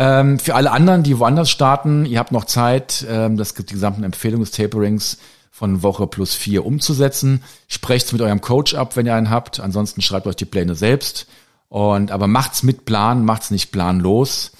Ähm, 0.00 0.38
für 0.38 0.54
alle 0.54 0.70
anderen, 0.70 1.02
die 1.02 1.18
woanders 1.18 1.50
starten, 1.50 2.06
ihr 2.06 2.20
habt 2.20 2.30
noch 2.30 2.44
Zeit, 2.44 3.04
ähm, 3.10 3.36
das 3.36 3.56
gibt 3.56 3.70
die 3.70 3.74
gesamten 3.74 4.04
Empfehlungen 4.04 4.44
des 4.44 4.52
Taperings 4.52 5.18
von 5.50 5.82
Woche 5.82 6.06
plus 6.06 6.36
vier 6.36 6.64
umzusetzen. 6.64 7.42
Sprecht's 7.66 8.12
mit 8.12 8.22
eurem 8.22 8.40
Coach 8.40 8.74
ab, 8.74 8.94
wenn 8.94 9.06
ihr 9.06 9.16
einen 9.16 9.28
habt. 9.28 9.58
Ansonsten 9.58 10.00
schreibt 10.00 10.28
euch 10.28 10.36
die 10.36 10.44
Pläne 10.44 10.76
selbst. 10.76 11.26
Und 11.68 12.12
aber 12.12 12.28
macht's 12.28 12.62
mit 12.62 12.84
Plan, 12.84 13.24
macht's 13.24 13.50
nicht 13.50 13.72
planlos. 13.72 14.52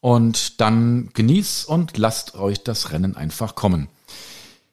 Und 0.00 0.62
dann 0.62 1.10
genießt 1.12 1.68
und 1.68 1.98
lasst 1.98 2.34
euch 2.34 2.64
das 2.64 2.90
Rennen 2.90 3.18
einfach 3.18 3.54
kommen. 3.54 3.88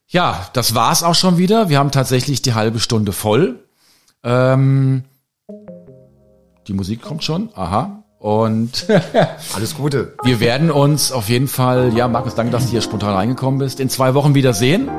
Ja, 0.07 0.49
das 0.53 0.73
war's 0.73 1.03
auch 1.03 1.15
schon 1.15 1.37
wieder. 1.37 1.67
Wir 1.67 1.79
haben 1.79 1.91
tatsächlich 1.91 2.41
die 2.41 2.53
halbe 2.53 2.79
Stunde 2.79 3.11
voll. 3.11 3.59
Ähm, 4.23 5.03
die 6.67 6.73
Musik 6.73 7.01
kommt 7.01 7.25
schon. 7.25 7.49
Aha. 7.55 8.02
Und 8.23 8.85
alles 9.53 9.75
Gute. 9.75 10.13
Wir 10.23 10.39
werden 10.39 10.71
uns 10.71 11.11
auf 11.11 11.27
jeden 11.27 11.49
Fall, 11.49 11.91
ja, 11.93 12.07
Markus, 12.07 12.35
danke, 12.35 12.53
dass 12.53 12.63
du 12.63 12.71
hier 12.71 12.81
spontan 12.81 13.13
reingekommen 13.13 13.59
bist, 13.59 13.81
in 13.81 13.89
zwei 13.89 14.13
Wochen 14.13 14.33
wieder 14.33 14.53
sehen. 14.53 14.89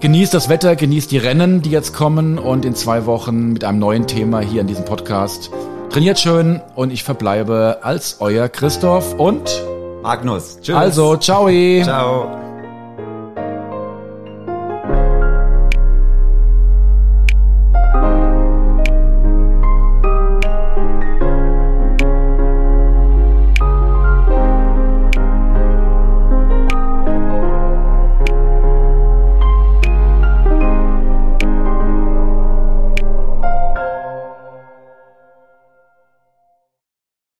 Genießt 0.00 0.34
das 0.34 0.48
Wetter, 0.48 0.74
genießt 0.74 1.12
die 1.12 1.18
Rennen, 1.18 1.62
die 1.62 1.70
jetzt 1.70 1.94
kommen 1.94 2.36
und 2.36 2.64
in 2.64 2.74
zwei 2.74 3.06
Wochen 3.06 3.52
mit 3.52 3.62
einem 3.62 3.78
neuen 3.78 4.08
Thema 4.08 4.40
hier 4.40 4.62
in 4.62 4.66
diesem 4.66 4.84
Podcast. 4.84 5.52
Trainiert 5.90 6.18
schön 6.18 6.60
und 6.74 6.92
ich 6.92 7.04
verbleibe 7.04 7.78
als 7.82 8.16
euer 8.18 8.48
Christoph 8.48 9.14
und 9.14 9.62
Magnus. 10.02 10.58
Tschüss. 10.60 10.74
Also, 10.74 11.16
ciao. 11.16 11.48
Ciao. 11.84 12.47